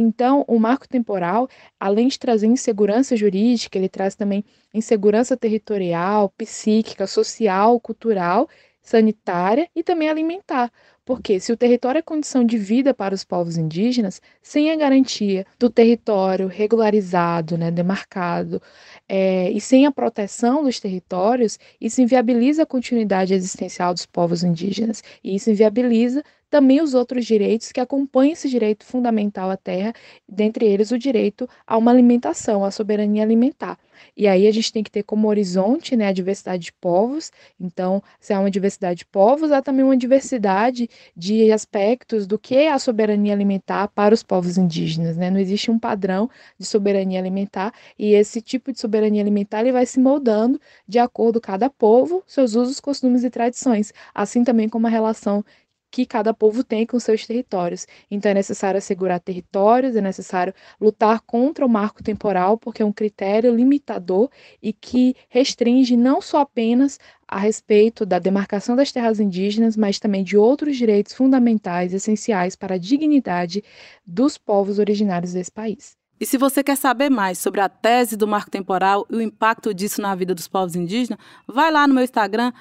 Então, 0.00 0.44
o 0.46 0.60
marco 0.60 0.88
temporal, 0.88 1.48
além 1.78 2.06
de 2.06 2.20
trazer 2.20 2.46
insegurança 2.46 3.16
jurídica, 3.16 3.76
ele 3.76 3.88
traz 3.88 4.14
também 4.14 4.44
insegurança 4.72 5.36
territorial, 5.36 6.32
psíquica, 6.38 7.04
social, 7.08 7.80
cultural, 7.80 8.48
sanitária 8.80 9.68
e 9.74 9.82
também 9.82 10.08
alimentar, 10.08 10.72
porque 11.08 11.40
se 11.40 11.50
o 11.50 11.56
território 11.56 12.00
é 12.00 12.02
condição 12.02 12.44
de 12.44 12.58
vida 12.58 12.92
para 12.92 13.14
os 13.14 13.24
povos 13.24 13.56
indígenas, 13.56 14.20
sem 14.42 14.70
a 14.70 14.76
garantia 14.76 15.46
do 15.58 15.70
território 15.70 16.48
regularizado, 16.48 17.56
né, 17.56 17.70
demarcado, 17.70 18.60
é, 19.08 19.50
e 19.50 19.58
sem 19.58 19.86
a 19.86 19.90
proteção 19.90 20.62
dos 20.62 20.78
territórios, 20.78 21.58
isso 21.80 22.02
inviabiliza 22.02 22.64
a 22.64 22.66
continuidade 22.66 23.32
existencial 23.32 23.94
dos 23.94 24.04
povos 24.04 24.44
indígenas. 24.44 25.02
E 25.24 25.34
isso 25.34 25.50
inviabiliza 25.50 26.22
também 26.50 26.82
os 26.82 26.92
outros 26.92 27.24
direitos 27.24 27.72
que 27.72 27.80
acompanham 27.80 28.34
esse 28.34 28.50
direito 28.50 28.84
fundamental 28.84 29.50
à 29.50 29.56
terra, 29.56 29.94
dentre 30.28 30.66
eles 30.66 30.90
o 30.90 30.98
direito 30.98 31.48
a 31.66 31.78
uma 31.78 31.90
alimentação, 31.90 32.66
a 32.66 32.70
soberania 32.70 33.22
alimentar. 33.22 33.78
E 34.16 34.26
aí 34.26 34.46
a 34.46 34.50
gente 34.52 34.72
tem 34.72 34.82
que 34.82 34.90
ter 34.90 35.02
como 35.02 35.28
horizonte 35.28 35.96
né, 35.96 36.08
a 36.08 36.12
diversidade 36.12 36.64
de 36.64 36.72
povos. 36.72 37.30
Então, 37.60 38.02
se 38.20 38.32
há 38.32 38.40
uma 38.40 38.50
diversidade 38.50 38.98
de 38.98 39.06
povos, 39.06 39.52
há 39.52 39.62
também 39.62 39.84
uma 39.84 39.96
diversidade 39.96 40.88
de 41.16 41.50
aspectos 41.52 42.26
do 42.26 42.38
que 42.38 42.56
é 42.56 42.72
a 42.72 42.78
soberania 42.78 43.32
alimentar 43.32 43.88
para 43.88 44.14
os 44.14 44.22
povos 44.22 44.56
indígenas. 44.58 45.16
Né? 45.16 45.30
Não 45.30 45.38
existe 45.38 45.70
um 45.70 45.78
padrão 45.78 46.30
de 46.58 46.66
soberania 46.66 47.18
alimentar 47.18 47.72
e 47.98 48.14
esse 48.14 48.40
tipo 48.40 48.72
de 48.72 48.80
soberania 48.80 49.22
alimentar 49.22 49.60
ele 49.60 49.72
vai 49.72 49.86
se 49.86 49.98
moldando 49.98 50.60
de 50.86 50.98
acordo 50.98 51.40
com 51.40 51.48
cada 51.48 51.70
povo, 51.70 52.22
seus 52.26 52.54
usos, 52.54 52.78
costumes 52.78 53.24
e 53.24 53.30
tradições, 53.30 53.92
assim 54.14 54.44
também 54.44 54.68
como 54.68 54.86
a 54.86 54.90
relação 54.90 55.44
que 55.90 56.06
cada 56.06 56.34
povo 56.34 56.62
tem 56.62 56.86
com 56.86 56.98
seus 57.00 57.26
territórios. 57.26 57.86
Então 58.10 58.30
é 58.30 58.34
necessário 58.34 58.78
assegurar 58.78 59.20
territórios, 59.20 59.96
é 59.96 60.00
necessário 60.00 60.54
lutar 60.80 61.20
contra 61.20 61.64
o 61.64 61.68
marco 61.68 62.02
temporal, 62.02 62.58
porque 62.58 62.82
é 62.82 62.84
um 62.84 62.92
critério 62.92 63.54
limitador 63.54 64.30
e 64.62 64.72
que 64.72 65.14
restringe 65.28 65.96
não 65.96 66.20
só 66.20 66.40
apenas 66.40 66.98
a 67.26 67.38
respeito 67.38 68.06
da 68.06 68.18
demarcação 68.18 68.74
das 68.76 68.90
terras 68.92 69.20
indígenas, 69.20 69.76
mas 69.76 69.98
também 69.98 70.24
de 70.24 70.36
outros 70.36 70.76
direitos 70.76 71.12
fundamentais 71.14 71.92
essenciais 71.92 72.56
para 72.56 72.74
a 72.76 72.78
dignidade 72.78 73.62
dos 74.06 74.38
povos 74.38 74.78
originários 74.78 75.32
desse 75.32 75.50
país. 75.52 75.96
E 76.20 76.26
se 76.26 76.36
você 76.36 76.64
quer 76.64 76.76
saber 76.76 77.08
mais 77.10 77.38
sobre 77.38 77.60
a 77.60 77.68
tese 77.68 78.16
do 78.16 78.26
marco 78.26 78.50
temporal 78.50 79.06
e 79.08 79.16
o 79.16 79.22
impacto 79.22 79.72
disso 79.72 80.02
na 80.02 80.14
vida 80.14 80.34
dos 80.34 80.48
povos 80.48 80.74
indígenas, 80.74 81.18
vai 81.46 81.70
lá 81.70 81.86
no 81.86 81.94
meu 81.94 82.02
Instagram, 82.02 82.52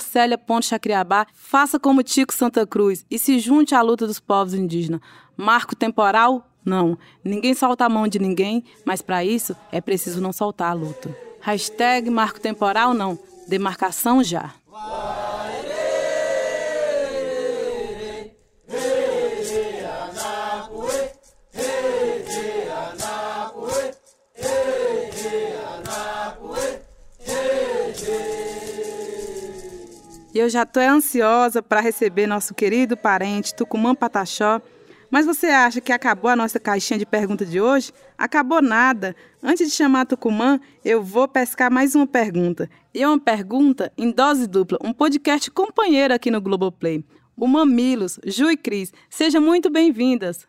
celia.chacriabá, 0.00 1.26
faça 1.32 1.78
como 1.78 2.02
Tico 2.02 2.34
Santa 2.34 2.66
Cruz 2.66 3.06
e 3.10 3.18
se 3.18 3.38
junte 3.38 3.74
à 3.74 3.82
luta 3.82 4.06
dos 4.06 4.18
povos 4.18 4.54
indígenas. 4.54 5.00
Marco 5.36 5.76
temporal? 5.76 6.46
Não. 6.64 6.98
Ninguém 7.24 7.54
solta 7.54 7.84
a 7.84 7.88
mão 7.88 8.08
de 8.08 8.18
ninguém, 8.18 8.64
mas 8.84 9.00
para 9.00 9.24
isso 9.24 9.56
é 9.70 9.80
preciso 9.80 10.20
não 10.20 10.32
soltar 10.32 10.72
a 10.72 10.74
luta. 10.74 11.16
Hashtag 11.40 12.10
marco 12.10 12.40
temporal 12.40 12.92
não, 12.92 13.18
demarcação 13.48 14.22
já. 14.22 14.52
Eu 30.40 30.48
já 30.48 30.62
estou 30.62 30.82
ansiosa 30.82 31.62
para 31.62 31.80
receber 31.80 32.26
nosso 32.26 32.54
querido 32.54 32.96
parente 32.96 33.54
Tucumã 33.54 33.94
Pataxó 33.94 34.60
Mas 35.10 35.26
você 35.26 35.48
acha 35.48 35.80
que 35.80 35.92
acabou 35.92 36.30
a 36.30 36.36
nossa 36.36 36.58
caixinha 36.58 36.98
de 36.98 37.04
pergunta 37.04 37.44
de 37.44 37.60
hoje? 37.60 37.92
Acabou 38.16 38.62
nada. 38.62 39.14
Antes 39.42 39.68
de 39.68 39.74
chamar 39.74 40.06
Tucumã, 40.06 40.58
eu 40.84 41.02
vou 41.02 41.28
pescar 41.28 41.70
mais 41.70 41.94
uma 41.94 42.06
pergunta. 42.06 42.70
E 42.94 43.02
é 43.02 43.08
uma 43.08 43.20
pergunta 43.20 43.92
em 43.98 44.10
dose 44.10 44.46
dupla, 44.46 44.78
um 44.82 44.92
podcast 44.92 45.50
companheiro 45.50 46.14
aqui 46.14 46.30
no 46.30 46.40
Globoplay. 46.40 47.04
O 47.36 47.46
Mamilos, 47.46 48.18
Ju 48.24 48.50
e 48.50 48.56
Cris, 48.56 48.92
sejam 49.10 49.42
muito 49.42 49.68
bem-vindas. 49.68 50.46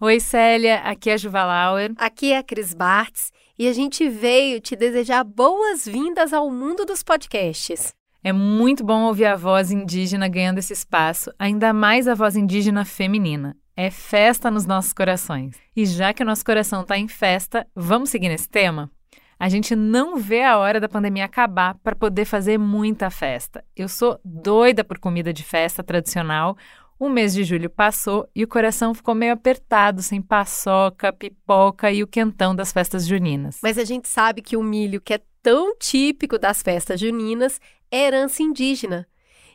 Oi, 0.00 0.20
Célia, 0.20 0.76
aqui 0.80 1.10
é 1.10 1.14
a 1.14 1.16
Juva 1.16 1.44
Lauer. 1.44 1.92
Aqui 1.96 2.32
é 2.32 2.38
a 2.38 2.42
Cris 2.42 2.74
Bartz 2.74 3.32
e 3.58 3.66
a 3.66 3.72
gente 3.72 4.08
veio 4.08 4.60
te 4.60 4.76
desejar 4.76 5.24
boas-vindas 5.24 6.32
ao 6.32 6.50
mundo 6.50 6.84
dos 6.84 7.02
podcasts. 7.02 7.94
É 8.22 8.32
muito 8.32 8.84
bom 8.84 9.02
ouvir 9.02 9.26
a 9.26 9.36
voz 9.36 9.70
indígena 9.70 10.28
ganhando 10.28 10.58
esse 10.58 10.72
espaço, 10.72 11.30
ainda 11.38 11.72
mais 11.72 12.08
a 12.08 12.14
voz 12.14 12.36
indígena 12.36 12.84
feminina. 12.84 13.56
É 13.76 13.90
festa 13.90 14.50
nos 14.50 14.66
nossos 14.66 14.92
corações. 14.92 15.56
E 15.76 15.84
já 15.84 16.12
que 16.12 16.22
o 16.22 16.26
nosso 16.26 16.44
coração 16.44 16.82
está 16.82 16.96
em 16.96 17.08
festa, 17.08 17.66
vamos 17.74 18.10
seguir 18.10 18.28
nesse 18.28 18.48
tema? 18.48 18.90
A 19.38 19.50
gente 19.50 19.76
não 19.76 20.16
vê 20.16 20.42
a 20.42 20.56
hora 20.56 20.80
da 20.80 20.88
pandemia 20.88 21.26
acabar 21.26 21.74
para 21.84 21.94
poder 21.94 22.24
fazer 22.24 22.56
muita 22.56 23.10
festa. 23.10 23.62
Eu 23.76 23.86
sou 23.86 24.18
doida 24.24 24.82
por 24.82 24.98
comida 24.98 25.30
de 25.30 25.44
festa 25.44 25.82
tradicional. 25.82 26.56
O 26.98 27.10
mês 27.10 27.34
de 27.34 27.44
julho 27.44 27.68
passou 27.68 28.26
e 28.34 28.42
o 28.42 28.48
coração 28.48 28.94
ficou 28.94 29.14
meio 29.14 29.34
apertado, 29.34 30.00
sem 30.00 30.22
paçoca, 30.22 31.12
pipoca 31.12 31.92
e 31.92 32.02
o 32.02 32.06
quentão 32.06 32.56
das 32.56 32.72
festas 32.72 33.06
juninas. 33.06 33.58
Mas 33.62 33.76
a 33.76 33.84
gente 33.84 34.08
sabe 34.08 34.40
que 34.40 34.56
o 34.56 34.62
milho, 34.62 35.02
que 35.02 35.12
é 35.12 35.20
tão 35.42 35.76
típico 35.76 36.38
das 36.38 36.62
festas 36.62 36.98
juninas, 36.98 37.60
herança 37.90 38.42
indígena. 38.42 39.06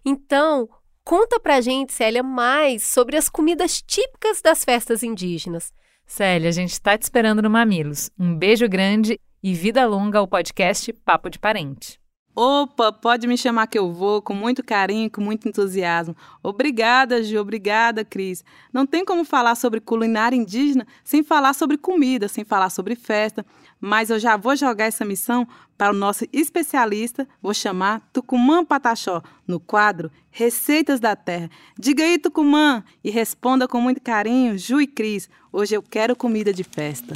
Então, 0.04 0.70
Conta 1.04 1.39
pra 1.39 1.62
gente, 1.62 1.94
Célia, 1.94 2.22
mais 2.22 2.84
sobre 2.84 3.17
as 3.17 3.28
comidas 3.28 3.82
típicas 3.82 4.41
das 4.41 4.63
festas 4.63 5.02
indígenas. 5.02 5.74
Célia, 6.06 6.50
a 6.50 6.52
gente 6.52 6.72
está 6.72 6.98
te 6.98 7.02
esperando 7.04 7.41
no 7.41 7.50
Mamilos. 7.50 8.10
Um 8.17 8.36
beijo 8.36 8.67
grande 8.70 9.20
e 9.41 9.54
vida 9.54 9.86
longa 9.86 10.20
ao 10.20 10.28
podcast 10.28 10.94
Papo 10.94 11.30
de 11.30 11.39
Parente. 11.39 12.01
Opa, 12.34 12.94
pode 12.94 13.28
me 13.28 13.38
chamar 13.38 13.67
que 13.67 13.78
eu 13.78 13.91
vou, 13.91 14.22
com 14.22 14.34
muito 14.34 14.63
carinho, 14.63 15.12
com 15.12 15.20
muito 15.20 15.50
entusiasmo. 15.50 16.15
Obrigada, 16.41 17.22
Gil, 17.22 17.41
obrigada, 17.41 18.06
Cris. 18.06 18.44
Não 18.72 18.86
tem 18.86 19.04
como 19.04 19.26
falar 19.26 19.56
sobre 19.56 19.82
culinária 19.82 20.36
indígena 20.36 20.88
sem 21.04 21.24
falar 21.24 21.54
sobre 21.54 21.78
comida, 21.78 22.30
sem 22.30 22.46
falar 22.46 22.70
sobre 22.70 22.96
festa, 22.96 23.46
mas 23.82 24.10
eu 24.10 24.17
já 24.17 24.38
vou 24.38 24.56
jogar 24.56 24.86
essa 24.86 25.04
missão 25.04 25.46
para 25.78 25.91
o 25.91 25.98
nosso 25.98 26.26
especialista, 26.32 27.28
vou 27.41 27.54
chamar 27.54 28.02
Tucumã 28.13 28.63
Pataxó, 28.63 29.22
no 29.46 29.60
quadro 29.60 30.10
Receitas 30.30 31.02
da 31.02 31.15
Terra. 31.15 31.50
Diga 31.78 32.04
aí, 32.04 32.17
Tucumã, 32.17 32.84
e 33.04 33.10
responda 33.10 33.67
com 33.67 33.82
muito 33.82 34.00
carinho, 34.00 34.58
Ju 34.58 34.80
e 34.80 34.88
Cris, 34.88 35.30
hoje 35.52 35.76
eu 35.76 35.82
quero 35.82 36.15
comida 36.15 36.54
de 36.54 36.63
festa. 36.63 37.15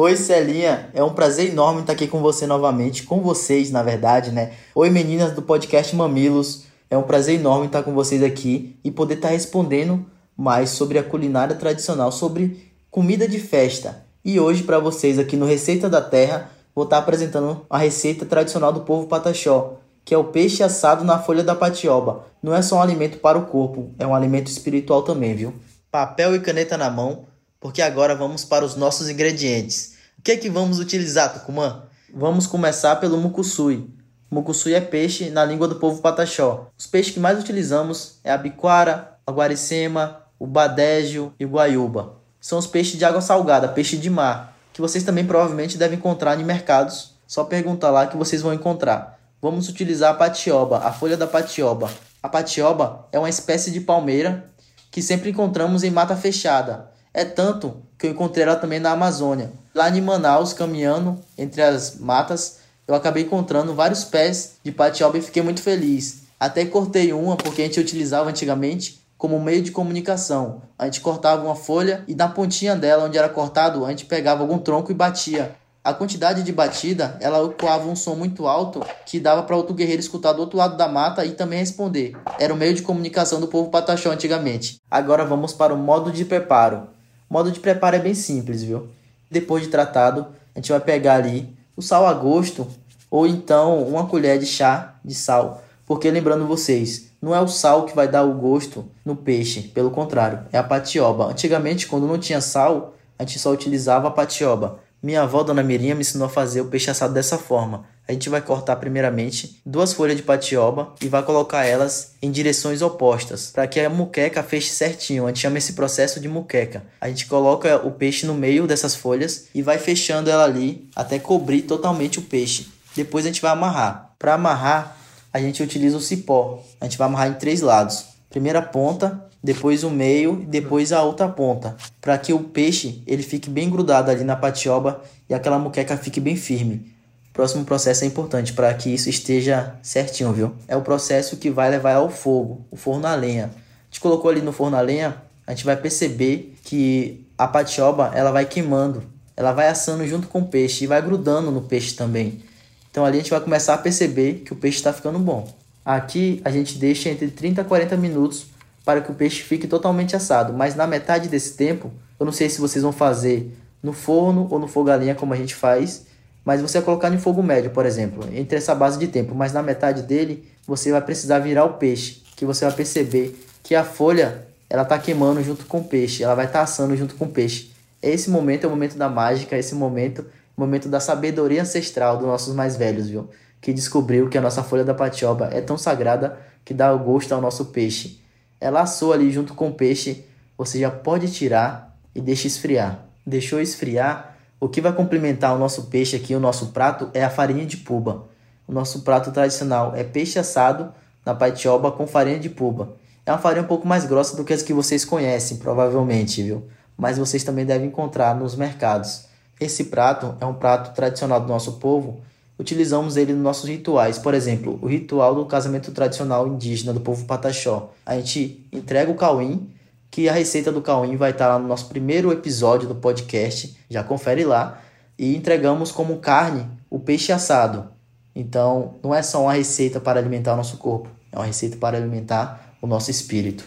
Oi, 0.00 0.16
Celinha. 0.16 0.90
É 0.94 1.02
um 1.02 1.12
prazer 1.12 1.50
enorme 1.50 1.80
estar 1.80 1.92
aqui 1.92 2.06
com 2.06 2.20
você 2.20 2.46
novamente, 2.46 3.02
com 3.02 3.20
vocês, 3.20 3.72
na 3.72 3.82
verdade, 3.82 4.30
né? 4.30 4.52
Oi, 4.72 4.88
meninas 4.90 5.32
do 5.32 5.42
podcast 5.42 5.96
Mamilos. 5.96 6.66
É 6.88 6.96
um 6.96 7.02
prazer 7.02 7.34
enorme 7.34 7.66
estar 7.66 7.82
com 7.82 7.92
vocês 7.92 8.22
aqui 8.22 8.78
e 8.84 8.92
poder 8.92 9.14
estar 9.14 9.30
respondendo 9.30 10.06
mais 10.36 10.70
sobre 10.70 11.00
a 11.00 11.02
culinária 11.02 11.56
tradicional, 11.56 12.12
sobre 12.12 12.72
comida 12.92 13.26
de 13.26 13.40
festa. 13.40 14.04
E 14.24 14.38
hoje, 14.38 14.62
para 14.62 14.78
vocês 14.78 15.18
aqui 15.18 15.36
no 15.36 15.46
Receita 15.46 15.90
da 15.90 16.00
Terra, 16.00 16.48
vou 16.72 16.84
estar 16.84 16.98
apresentando 16.98 17.66
a 17.68 17.76
receita 17.76 18.24
tradicional 18.24 18.72
do 18.72 18.82
povo 18.82 19.08
pataxó, 19.08 19.78
que 20.04 20.14
é 20.14 20.18
o 20.18 20.22
peixe 20.30 20.62
assado 20.62 21.02
na 21.02 21.18
folha 21.18 21.42
da 21.42 21.56
patioba. 21.56 22.24
Não 22.40 22.54
é 22.54 22.62
só 22.62 22.76
um 22.76 22.82
alimento 22.82 23.18
para 23.18 23.36
o 23.36 23.46
corpo, 23.46 23.90
é 23.98 24.06
um 24.06 24.14
alimento 24.14 24.46
espiritual 24.46 25.02
também, 25.02 25.34
viu? 25.34 25.54
Papel 25.90 26.36
e 26.36 26.38
caneta 26.38 26.78
na 26.78 26.88
mão 26.88 27.26
porque 27.60 27.82
agora 27.82 28.14
vamos 28.14 28.44
para 28.44 28.64
os 28.64 28.76
nossos 28.76 29.08
ingredientes. 29.08 29.94
O 30.18 30.22
que 30.22 30.32
é 30.32 30.36
que 30.36 30.50
vamos 30.50 30.78
utilizar, 30.78 31.32
Tucumã? 31.32 31.84
Vamos 32.12 32.46
começar 32.46 32.96
pelo 32.96 33.18
mucussui. 33.18 33.88
Mucussui 34.30 34.74
é 34.74 34.80
peixe 34.80 35.30
na 35.30 35.44
língua 35.44 35.66
do 35.66 35.76
povo 35.76 36.00
pataxó. 36.00 36.70
Os 36.76 36.86
peixes 36.86 37.14
que 37.14 37.20
mais 37.20 37.38
utilizamos 37.38 38.18
é 38.22 38.30
a 38.30 38.36
biquara, 38.36 39.16
a 39.26 39.32
guaricema, 39.32 40.22
o 40.38 40.46
badégio 40.46 41.32
e 41.38 41.44
o 41.44 41.48
guaiúba. 41.48 42.16
São 42.40 42.58
os 42.58 42.66
peixes 42.66 42.98
de 42.98 43.04
água 43.04 43.20
salgada, 43.20 43.68
peixe 43.68 43.96
de 43.96 44.08
mar, 44.08 44.56
que 44.72 44.80
vocês 44.80 45.02
também 45.02 45.26
provavelmente 45.26 45.76
devem 45.76 45.98
encontrar 45.98 46.38
em 46.38 46.44
mercados. 46.44 47.14
Só 47.26 47.44
pergunta 47.44 47.90
lá 47.90 48.06
que 48.06 48.16
vocês 48.16 48.40
vão 48.40 48.54
encontrar. 48.54 49.18
Vamos 49.40 49.68
utilizar 49.68 50.12
a 50.12 50.16
patioba, 50.16 50.78
a 50.78 50.92
folha 50.92 51.16
da 51.16 51.26
patioba. 51.26 51.90
A 52.22 52.28
patioba 52.28 53.06
é 53.12 53.18
uma 53.18 53.28
espécie 53.28 53.70
de 53.70 53.80
palmeira 53.80 54.50
que 54.90 55.02
sempre 55.02 55.30
encontramos 55.30 55.84
em 55.84 55.90
mata 55.90 56.16
fechada. 56.16 56.90
É 57.18 57.24
tanto 57.24 57.82
que 57.98 58.06
eu 58.06 58.12
encontrei 58.12 58.44
ela 58.44 58.54
também 58.54 58.78
na 58.78 58.92
Amazônia. 58.92 59.50
Lá 59.74 59.90
em 59.90 60.00
Manaus, 60.00 60.52
caminhando 60.52 61.18
entre 61.36 61.60
as 61.60 61.96
matas, 61.98 62.58
eu 62.86 62.94
acabei 62.94 63.24
encontrando 63.24 63.74
vários 63.74 64.04
pés 64.04 64.52
de 64.62 64.70
patioba 64.70 65.18
e 65.18 65.20
fiquei 65.20 65.42
muito 65.42 65.60
feliz. 65.60 66.22
Até 66.38 66.64
cortei 66.64 67.12
uma 67.12 67.36
porque 67.36 67.62
a 67.62 67.64
gente 67.64 67.80
utilizava 67.80 68.30
antigamente 68.30 69.00
como 69.16 69.40
meio 69.40 69.62
de 69.62 69.72
comunicação. 69.72 70.62
A 70.78 70.84
gente 70.84 71.00
cortava 71.00 71.44
uma 71.44 71.56
folha 71.56 72.04
e 72.06 72.14
na 72.14 72.28
pontinha 72.28 72.76
dela, 72.76 73.06
onde 73.06 73.18
era 73.18 73.28
cortado, 73.28 73.84
a 73.84 73.90
gente 73.90 74.04
pegava 74.04 74.42
algum 74.42 74.58
tronco 74.58 74.92
e 74.92 74.94
batia. 74.94 75.56
A 75.82 75.92
quantidade 75.92 76.44
de 76.44 76.52
batida, 76.52 77.16
ela 77.20 77.44
ecoava 77.46 77.88
um 77.88 77.96
som 77.96 78.14
muito 78.14 78.46
alto 78.46 78.80
que 79.04 79.18
dava 79.18 79.42
para 79.42 79.56
outro 79.56 79.74
guerreiro 79.74 79.98
escutar 79.98 80.34
do 80.34 80.40
outro 80.40 80.56
lado 80.56 80.76
da 80.76 80.86
mata 80.86 81.24
e 81.24 81.32
também 81.32 81.58
responder. 81.58 82.16
Era 82.38 82.54
o 82.54 82.56
meio 82.56 82.74
de 82.74 82.82
comunicação 82.82 83.40
do 83.40 83.48
povo 83.48 83.70
pataxó 83.70 84.12
antigamente. 84.12 84.80
Agora 84.88 85.24
vamos 85.24 85.52
para 85.52 85.74
o 85.74 85.76
modo 85.76 86.12
de 86.12 86.24
preparo. 86.24 86.96
O 87.28 87.34
modo 87.34 87.52
de 87.52 87.60
preparo 87.60 87.96
é 87.96 87.98
bem 87.98 88.14
simples, 88.14 88.62
viu? 88.62 88.88
Depois 89.30 89.62
de 89.62 89.68
tratado, 89.68 90.26
a 90.54 90.58
gente 90.58 90.70
vai 90.70 90.80
pegar 90.80 91.16
ali 91.16 91.54
o 91.76 91.82
sal 91.82 92.06
a 92.06 92.14
gosto 92.14 92.66
ou 93.10 93.26
então 93.26 93.82
uma 93.84 94.06
colher 94.06 94.38
de 94.38 94.46
chá 94.46 94.94
de 95.04 95.14
sal. 95.14 95.62
Porque 95.86 96.10
lembrando 96.10 96.46
vocês, 96.46 97.10
não 97.20 97.34
é 97.34 97.40
o 97.40 97.48
sal 97.48 97.84
que 97.84 97.94
vai 97.94 98.08
dar 98.08 98.24
o 98.24 98.34
gosto 98.34 98.84
no 99.04 99.16
peixe, 99.16 99.62
pelo 99.62 99.90
contrário, 99.90 100.40
é 100.52 100.58
a 100.58 100.62
patioba. 100.62 101.26
Antigamente, 101.26 101.86
quando 101.86 102.06
não 102.06 102.18
tinha 102.18 102.40
sal, 102.40 102.94
a 103.18 103.24
gente 103.24 103.38
só 103.38 103.50
utilizava 103.50 104.08
a 104.08 104.10
patioba. 104.10 104.78
Minha 105.02 105.22
avó, 105.22 105.42
Dona 105.42 105.62
Mirinha, 105.62 105.94
me 105.94 106.00
ensinou 106.00 106.26
a 106.26 106.30
fazer 106.30 106.60
o 106.60 106.66
peixe 106.66 106.90
assado 106.90 107.14
dessa 107.14 107.38
forma 107.38 107.84
a 108.08 108.12
gente 108.12 108.30
vai 108.30 108.40
cortar 108.40 108.76
primeiramente 108.76 109.60
duas 109.66 109.92
folhas 109.92 110.16
de 110.16 110.22
patioba 110.22 110.94
e 110.98 111.08
vai 111.08 111.22
colocar 111.22 111.66
elas 111.66 112.12
em 112.22 112.30
direções 112.30 112.80
opostas 112.80 113.50
para 113.50 113.66
que 113.66 113.78
a 113.78 113.90
muqueca 113.90 114.42
feche 114.42 114.70
certinho. 114.70 115.26
A 115.26 115.28
gente 115.28 115.40
chama 115.40 115.58
esse 115.58 115.74
processo 115.74 116.18
de 116.18 116.26
muqueca. 116.26 116.82
A 117.02 117.08
gente 117.10 117.26
coloca 117.26 117.86
o 117.86 117.90
peixe 117.90 118.24
no 118.24 118.32
meio 118.32 118.66
dessas 118.66 118.94
folhas 118.94 119.48
e 119.54 119.60
vai 119.60 119.76
fechando 119.76 120.30
ela 120.30 120.44
ali 120.44 120.88
até 120.96 121.18
cobrir 121.18 121.62
totalmente 121.62 122.18
o 122.18 122.22
peixe. 122.22 122.68
Depois 122.96 123.26
a 123.26 123.28
gente 123.28 123.42
vai 123.42 123.50
amarrar. 123.50 124.14
Para 124.18 124.32
amarrar, 124.32 124.96
a 125.30 125.38
gente 125.38 125.62
utiliza 125.62 125.98
o 125.98 126.00
cipó. 126.00 126.64
A 126.80 126.86
gente 126.86 126.96
vai 126.96 127.08
amarrar 127.08 127.28
em 127.28 127.34
três 127.34 127.60
lados. 127.60 128.06
Primeira 128.30 128.62
ponta, 128.62 129.27
depois 129.42 129.84
o 129.84 129.90
meio 129.90 130.40
e 130.42 130.46
depois 130.46 130.92
a 130.92 131.02
outra 131.02 131.28
ponta, 131.28 131.76
para 132.00 132.18
que 132.18 132.32
o 132.32 132.40
peixe 132.40 133.02
ele 133.06 133.22
fique 133.22 133.48
bem 133.48 133.70
grudado 133.70 134.10
ali 134.10 134.24
na 134.24 134.36
patioba 134.36 135.02
e 135.28 135.34
aquela 135.34 135.58
muqueca 135.58 135.96
fique 135.96 136.20
bem 136.20 136.36
firme 136.36 136.98
próximo 137.38 137.64
processo 137.64 138.02
é 138.02 138.06
importante 138.08 138.52
para 138.52 138.74
que 138.74 138.92
isso 138.92 139.08
esteja 139.08 139.76
certinho, 139.80 140.32
viu? 140.32 140.52
É 140.66 140.76
o 140.76 140.82
processo 140.82 141.36
que 141.36 141.48
vai 141.48 141.70
levar 141.70 141.94
ao 141.94 142.10
fogo, 142.10 142.66
o 142.68 142.74
forno 142.74 143.06
a 143.06 143.14
lenha. 143.14 143.44
A 143.44 143.84
gente 143.88 144.00
colocou 144.00 144.28
ali 144.28 144.42
no 144.42 144.50
forno 144.50 144.76
a 144.76 144.80
lenha, 144.80 145.22
a 145.46 145.52
gente 145.52 145.64
vai 145.64 145.76
perceber 145.76 146.56
que 146.64 147.24
a 147.38 147.46
patioba 147.46 148.10
ela 148.12 148.32
vai 148.32 148.44
queimando, 148.44 149.04
ela 149.36 149.52
vai 149.52 149.68
assando 149.68 150.04
junto 150.04 150.26
com 150.26 150.40
o 150.40 150.48
peixe 150.48 150.82
e 150.82 150.88
vai 150.88 151.00
grudando 151.00 151.52
no 151.52 151.62
peixe 151.62 151.94
também. 151.94 152.42
Então 152.90 153.04
ali 153.04 153.18
a 153.18 153.20
gente 153.20 153.30
vai 153.30 153.40
começar 153.40 153.74
a 153.74 153.78
perceber 153.78 154.42
que 154.44 154.52
o 154.52 154.56
peixe 154.56 154.78
está 154.78 154.92
ficando 154.92 155.20
bom. 155.20 155.46
Aqui 155.84 156.42
a 156.44 156.50
gente 156.50 156.76
deixa 156.76 157.08
entre 157.08 157.28
30 157.28 157.60
a 157.60 157.64
40 157.64 157.96
minutos 157.98 158.46
para 158.88 159.02
que 159.02 159.10
o 159.10 159.14
peixe 159.14 159.42
fique 159.42 159.66
totalmente 159.66 160.16
assado, 160.16 160.54
mas 160.54 160.74
na 160.74 160.86
metade 160.86 161.28
desse 161.28 161.58
tempo, 161.58 161.92
eu 162.18 162.24
não 162.24 162.32
sei 162.32 162.48
se 162.48 162.58
vocês 162.58 162.82
vão 162.82 162.90
fazer 162.90 163.54
no 163.82 163.92
forno 163.92 164.48
ou 164.50 164.58
no 164.58 164.66
fogo 164.66 164.88
a 164.90 165.14
como 165.14 165.34
a 165.34 165.36
gente 165.36 165.54
faz, 165.54 166.06
mas 166.42 166.62
você 166.62 166.78
vai 166.78 166.86
colocar 166.86 167.12
em 167.12 167.18
fogo 167.18 167.42
médio, 167.42 167.70
por 167.70 167.84
exemplo, 167.84 168.26
entre 168.32 168.56
essa 168.56 168.74
base 168.74 168.98
de 168.98 169.06
tempo, 169.06 169.34
mas 169.34 169.52
na 169.52 169.62
metade 169.62 170.00
dele 170.00 170.50
você 170.66 170.90
vai 170.90 171.02
precisar 171.02 171.38
virar 171.40 171.66
o 171.66 171.74
peixe, 171.74 172.22
que 172.34 172.46
você 172.46 172.64
vai 172.64 172.72
perceber 172.72 173.38
que 173.62 173.74
a 173.74 173.84
folha 173.84 174.46
ela 174.70 174.84
está 174.84 174.98
queimando 174.98 175.42
junto 175.42 175.66
com 175.66 175.80
o 175.80 175.84
peixe, 175.84 176.24
ela 176.24 176.34
vai 176.34 176.46
estar 176.46 176.60
tá 176.60 176.64
assando 176.64 176.96
junto 176.96 177.14
com 177.14 177.26
o 177.26 177.30
peixe. 177.30 177.70
Esse 178.00 178.30
momento 178.30 178.64
é 178.64 178.68
o 178.68 178.70
momento 178.70 178.96
da 178.96 179.10
mágica, 179.10 179.54
esse 179.58 179.74
momento, 179.74 180.24
momento 180.56 180.88
da 180.88 180.98
sabedoria 180.98 181.60
ancestral 181.60 182.16
dos 182.16 182.26
nossos 182.26 182.54
mais 182.54 182.74
velhos, 182.74 183.10
viu? 183.10 183.28
Que 183.60 183.70
descobriu 183.70 184.30
que 184.30 184.38
a 184.38 184.40
nossa 184.40 184.62
folha 184.62 184.82
da 184.82 184.94
patioba 184.94 185.50
é 185.52 185.60
tão 185.60 185.76
sagrada 185.76 186.38
que 186.64 186.72
dá 186.72 186.90
o 186.90 186.98
gosto 186.98 187.34
ao 187.34 187.40
nosso 187.42 187.66
peixe. 187.66 188.26
Ela 188.60 188.82
assou 188.82 189.12
ali 189.12 189.30
junto 189.30 189.54
com 189.54 189.68
o 189.68 189.74
peixe, 189.74 190.24
você 190.56 190.80
já 190.80 190.90
pode 190.90 191.30
tirar 191.30 191.96
e 192.14 192.20
deixa 192.20 192.46
esfriar. 192.46 193.04
Deixou 193.26 193.60
esfriar, 193.60 194.36
o 194.60 194.68
que 194.68 194.80
vai 194.80 194.92
complementar 194.92 195.54
o 195.54 195.58
nosso 195.58 195.84
peixe 195.84 196.16
aqui, 196.16 196.34
o 196.34 196.40
nosso 196.40 196.68
prato, 196.68 197.10
é 197.14 197.22
a 197.22 197.30
farinha 197.30 197.64
de 197.64 197.76
puba. 197.76 198.24
O 198.66 198.72
nosso 198.72 199.02
prato 199.02 199.30
tradicional 199.30 199.94
é 199.94 200.02
peixe 200.02 200.38
assado 200.38 200.92
na 201.24 201.34
paitioba 201.34 201.92
com 201.92 202.06
farinha 202.06 202.38
de 202.38 202.50
puba. 202.50 202.96
É 203.24 203.30
uma 203.30 203.38
farinha 203.38 203.62
um 203.62 203.68
pouco 203.68 203.86
mais 203.86 204.04
grossa 204.04 204.36
do 204.36 204.44
que 204.44 204.52
as 204.52 204.62
que 204.62 204.72
vocês 204.72 205.04
conhecem, 205.04 205.58
provavelmente, 205.58 206.42
viu? 206.42 206.66
Mas 206.96 207.18
vocês 207.18 207.44
também 207.44 207.64
devem 207.64 207.88
encontrar 207.88 208.34
nos 208.34 208.56
mercados. 208.56 209.26
Esse 209.60 209.84
prato 209.84 210.34
é 210.40 210.46
um 210.46 210.54
prato 210.54 210.94
tradicional 210.94 211.40
do 211.40 211.46
nosso 211.46 211.72
povo. 211.72 212.20
Utilizamos 212.58 213.16
ele 213.16 213.32
nos 213.32 213.42
nossos 213.42 213.68
rituais. 213.68 214.18
Por 214.18 214.34
exemplo, 214.34 214.78
o 214.82 214.86
ritual 214.86 215.34
do 215.34 215.46
casamento 215.46 215.92
tradicional 215.92 216.48
indígena 216.48 216.92
do 216.92 217.00
povo 217.00 217.24
Pataxó. 217.24 217.92
A 218.04 218.16
gente 218.16 218.66
entrega 218.72 219.10
o 219.10 219.14
cauim, 219.14 219.70
que 220.10 220.28
a 220.28 220.32
receita 220.32 220.72
do 220.72 220.82
cauim 220.82 221.16
vai 221.16 221.30
estar 221.30 221.48
lá 221.48 221.58
no 221.58 221.68
nosso 221.68 221.86
primeiro 221.88 222.32
episódio 222.32 222.88
do 222.88 222.94
podcast. 222.94 223.76
Já 223.88 224.02
confere 224.02 224.44
lá. 224.44 224.80
E 225.18 225.36
entregamos 225.36 225.92
como 225.92 226.18
carne 226.18 226.66
o 226.90 226.98
peixe 226.98 227.32
assado. 227.32 227.90
Então, 228.34 228.94
não 229.02 229.12
é 229.12 229.20
só 229.20 229.42
uma 229.42 229.52
receita 229.52 229.98
para 229.98 230.20
alimentar 230.20 230.54
o 230.54 230.56
nosso 230.56 230.76
corpo, 230.76 231.08
é 231.32 231.36
uma 231.36 231.44
receita 231.44 231.76
para 231.76 231.96
alimentar 231.96 232.76
o 232.80 232.86
nosso 232.86 233.10
espírito. 233.10 233.64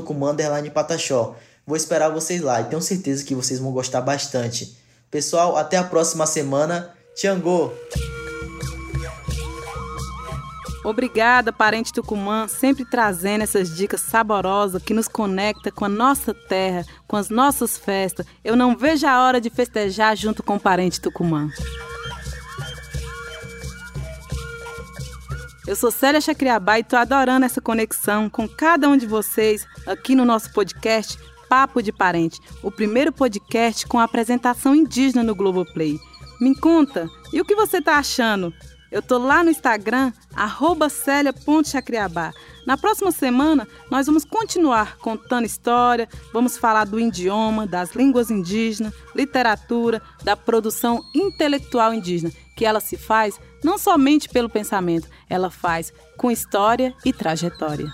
Pataxó. 0.74 1.38
Vou 1.66 1.78
esperar 1.78 2.10
vocês 2.10 2.42
lá 2.42 2.60
e 2.60 2.66
tenho 2.66 2.82
certeza 2.82 3.24
que 3.24 3.34
vocês 3.34 3.58
vão 3.58 3.72
gostar 3.72 4.02
bastante. 4.02 4.78
Pessoal, 5.10 5.56
até 5.56 5.78
a 5.78 5.84
próxima 5.84 6.26
semana. 6.26 6.94
Tiangô! 7.16 7.72
Obrigada, 10.84 11.54
parente 11.54 11.94
Tucumã, 11.94 12.48
sempre 12.48 12.84
trazendo 12.84 13.44
essas 13.44 13.74
dicas 13.74 14.02
saborosas 14.02 14.84
que 14.84 14.94
nos 14.94 15.08
conecta 15.08 15.72
com 15.72 15.86
a 15.86 15.90
nossa 15.90 16.34
terra, 16.34 16.86
com 17.08 17.16
as 17.16 17.30
nossas 17.30 17.78
festas. 17.78 18.26
Eu 18.44 18.56
não 18.56 18.76
vejo 18.76 19.08
a 19.08 19.24
hora 19.24 19.40
de 19.40 19.50
festejar 19.50 20.16
junto 20.18 20.44
com 20.44 20.56
o 20.56 20.60
parente 20.60 21.00
Tucumã. 21.00 21.50
Eu 25.66 25.78
sou 25.78 25.90
Célia 25.90 26.20
Chacriabá 26.20 26.78
e 26.78 26.82
estou 26.82 27.00
adorando 27.00 27.46
essa 27.46 27.62
conexão 27.62 28.30
com 28.30 28.48
cada 28.50 28.90
um 28.90 28.98
de 28.98 29.08
vocês 29.08 29.66
aqui 29.88 30.14
no 30.14 30.26
nosso 30.26 30.52
podcast 30.52 31.18
Papo 31.48 31.82
de 31.82 31.94
Parente, 31.94 32.42
o 32.62 32.70
primeiro 32.70 33.14
podcast 33.14 33.88
com 33.88 33.98
apresentação 33.98 34.76
indígena 34.76 35.24
no 35.24 35.34
Globoplay. 35.34 35.98
Me 36.42 36.54
conta, 36.54 37.10
e 37.32 37.40
o 37.40 37.46
que 37.46 37.56
você 37.56 37.78
está 37.78 37.98
achando? 37.98 38.54
Eu 38.94 39.02
tô 39.02 39.18
lá 39.18 39.44
no 39.44 39.50
Instagram, 39.50 40.14
celia.chacriabá. 40.88 42.32
Na 42.64 42.78
próxima 42.78 43.12
semana, 43.12 43.68
nós 43.90 44.06
vamos 44.06 44.24
continuar 44.24 44.98
contando 44.98 45.48
história, 45.48 46.08
vamos 46.32 46.60
falar 46.60 46.86
do 46.86 47.00
idioma, 47.00 47.66
das 47.66 47.96
línguas 47.96 48.30
indígenas, 48.30 48.94
literatura, 49.16 50.00
da 50.24 50.38
produção 50.38 51.04
intelectual 51.16 51.92
indígena, 51.92 52.32
que 52.56 52.68
ela 52.68 52.80
se 52.80 52.96
faz 52.96 53.40
não 53.64 53.80
somente 53.80 54.30
pelo 54.30 54.48
pensamento, 54.48 55.10
ela 55.28 55.50
faz 55.50 55.92
com 56.16 56.30
história 56.30 56.94
e 57.04 57.12
trajetória. 57.12 57.92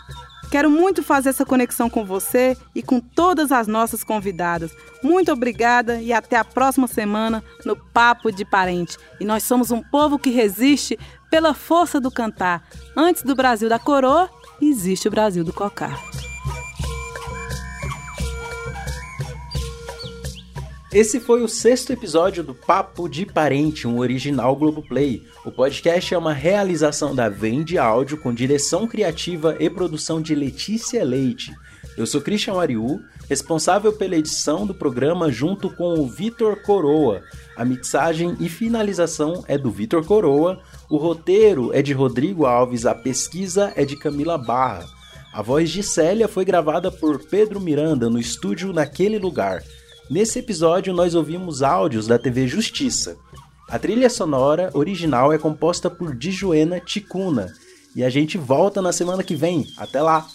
Quero 0.50 0.70
muito 0.70 1.04
fazer 1.04 1.30
essa 1.30 1.46
conexão 1.46 1.90
com 1.90 2.04
você 2.04 2.58
e 2.74 2.82
com 2.82 3.00
todas 3.00 3.52
as 3.52 3.68
nossas 3.68 4.04
convidadas. 4.04 4.72
Muito 5.04 5.32
obrigada 5.32 6.02
e 6.02 6.12
até 6.12 6.38
a 6.38 6.44
próxima 6.44 6.88
semana 6.88 7.44
no 7.64 7.76
Papo 7.76 8.32
de 8.32 8.44
Parente. 8.44 8.98
E 9.20 9.26
nós 9.26 9.44
somos 9.44 9.70
um 9.70 9.82
povo 9.82 10.18
que 10.18 10.32
resiste 10.32 10.98
pela 11.30 11.54
força 11.54 12.00
do 12.00 12.10
cantar. 12.10 12.68
Antes 12.98 13.22
do 13.22 13.36
Brasil 13.36 13.70
da 13.70 13.78
coroa, 13.78 14.30
existe 14.60 15.08
o 15.08 15.12
Brasil 15.12 15.44
do 15.44 15.54
cocar. 15.54 16.00
Esse 20.92 21.20
foi 21.20 21.44
o 21.44 21.48
sexto 21.48 21.94
episódio 21.94 22.44
do 22.44 22.56
Papo 22.56 23.08
de 23.08 23.24
Parente, 23.24 23.88
um 23.88 24.00
original 24.00 24.56
Globoplay. 24.56 25.24
O 25.46 25.52
podcast 25.52 26.12
é 26.12 26.18
uma 26.18 26.34
realização 26.34 27.14
da 27.14 27.30
Vende 27.30 27.78
Áudio 27.78 28.18
com 28.18 28.34
direção 28.34 28.88
criativa 28.88 29.56
e 29.60 29.70
produção 29.70 30.20
de 30.20 30.34
Letícia 30.34 31.04
Leite. 31.04 31.54
Eu 31.96 32.08
sou 32.08 32.20
Christian 32.22 32.56
Ariu, 32.56 33.00
responsável 33.30 33.94
pela 33.94 34.16
edição 34.16 34.66
do 34.66 34.74
programa 34.74 35.32
junto 35.32 35.70
com 35.70 35.94
o 35.94 36.08
Vitor 36.08 36.60
Coroa. 36.64 37.22
A 37.56 37.64
mixagem 37.64 38.36
e 38.40 38.50
finalização 38.50 39.44
é 39.48 39.60
do 39.60 39.70
Vitor 39.70 40.04
Coroa, 40.04 40.60
o 40.90 40.98
roteiro 40.98 41.72
é 41.72 41.84
de 41.84 41.94
Rodrigo 41.94 42.48
Alves, 42.48 42.88
a 42.88 42.96
pesquisa 42.96 43.72
é 43.76 43.86
de 43.86 43.96
Camila 43.96 44.40
Barra. 44.40 44.88
A 45.32 45.44
voz 45.44 45.70
de 45.70 45.84
Célia 45.84 46.28
foi 46.28 46.44
gravada 46.44 46.92
por 46.92 47.20
Pedro 47.20 47.60
Miranda 47.60 48.10
no 48.10 48.18
estúdio 48.18 48.74
Naquele 48.74 49.20
Lugar. 49.20 49.64
Nesse 50.10 50.40
episódio, 50.40 50.92
nós 50.92 51.14
ouvimos 51.14 51.62
áudios 51.62 52.08
da 52.08 52.18
TV 52.18 52.48
Justiça. 52.48 53.16
A 53.70 53.78
trilha 53.78 54.10
sonora 54.10 54.72
original 54.74 55.32
é 55.32 55.38
composta 55.38 55.88
por 55.88 56.16
Dijuena 56.16 56.80
Ticuna. 56.80 57.54
E 57.96 58.04
a 58.04 58.10
gente 58.10 58.36
volta 58.36 58.82
na 58.82 58.92
semana 58.92 59.24
que 59.24 59.36
vem. 59.36 59.68
Até 59.78 60.02
lá! 60.02 60.26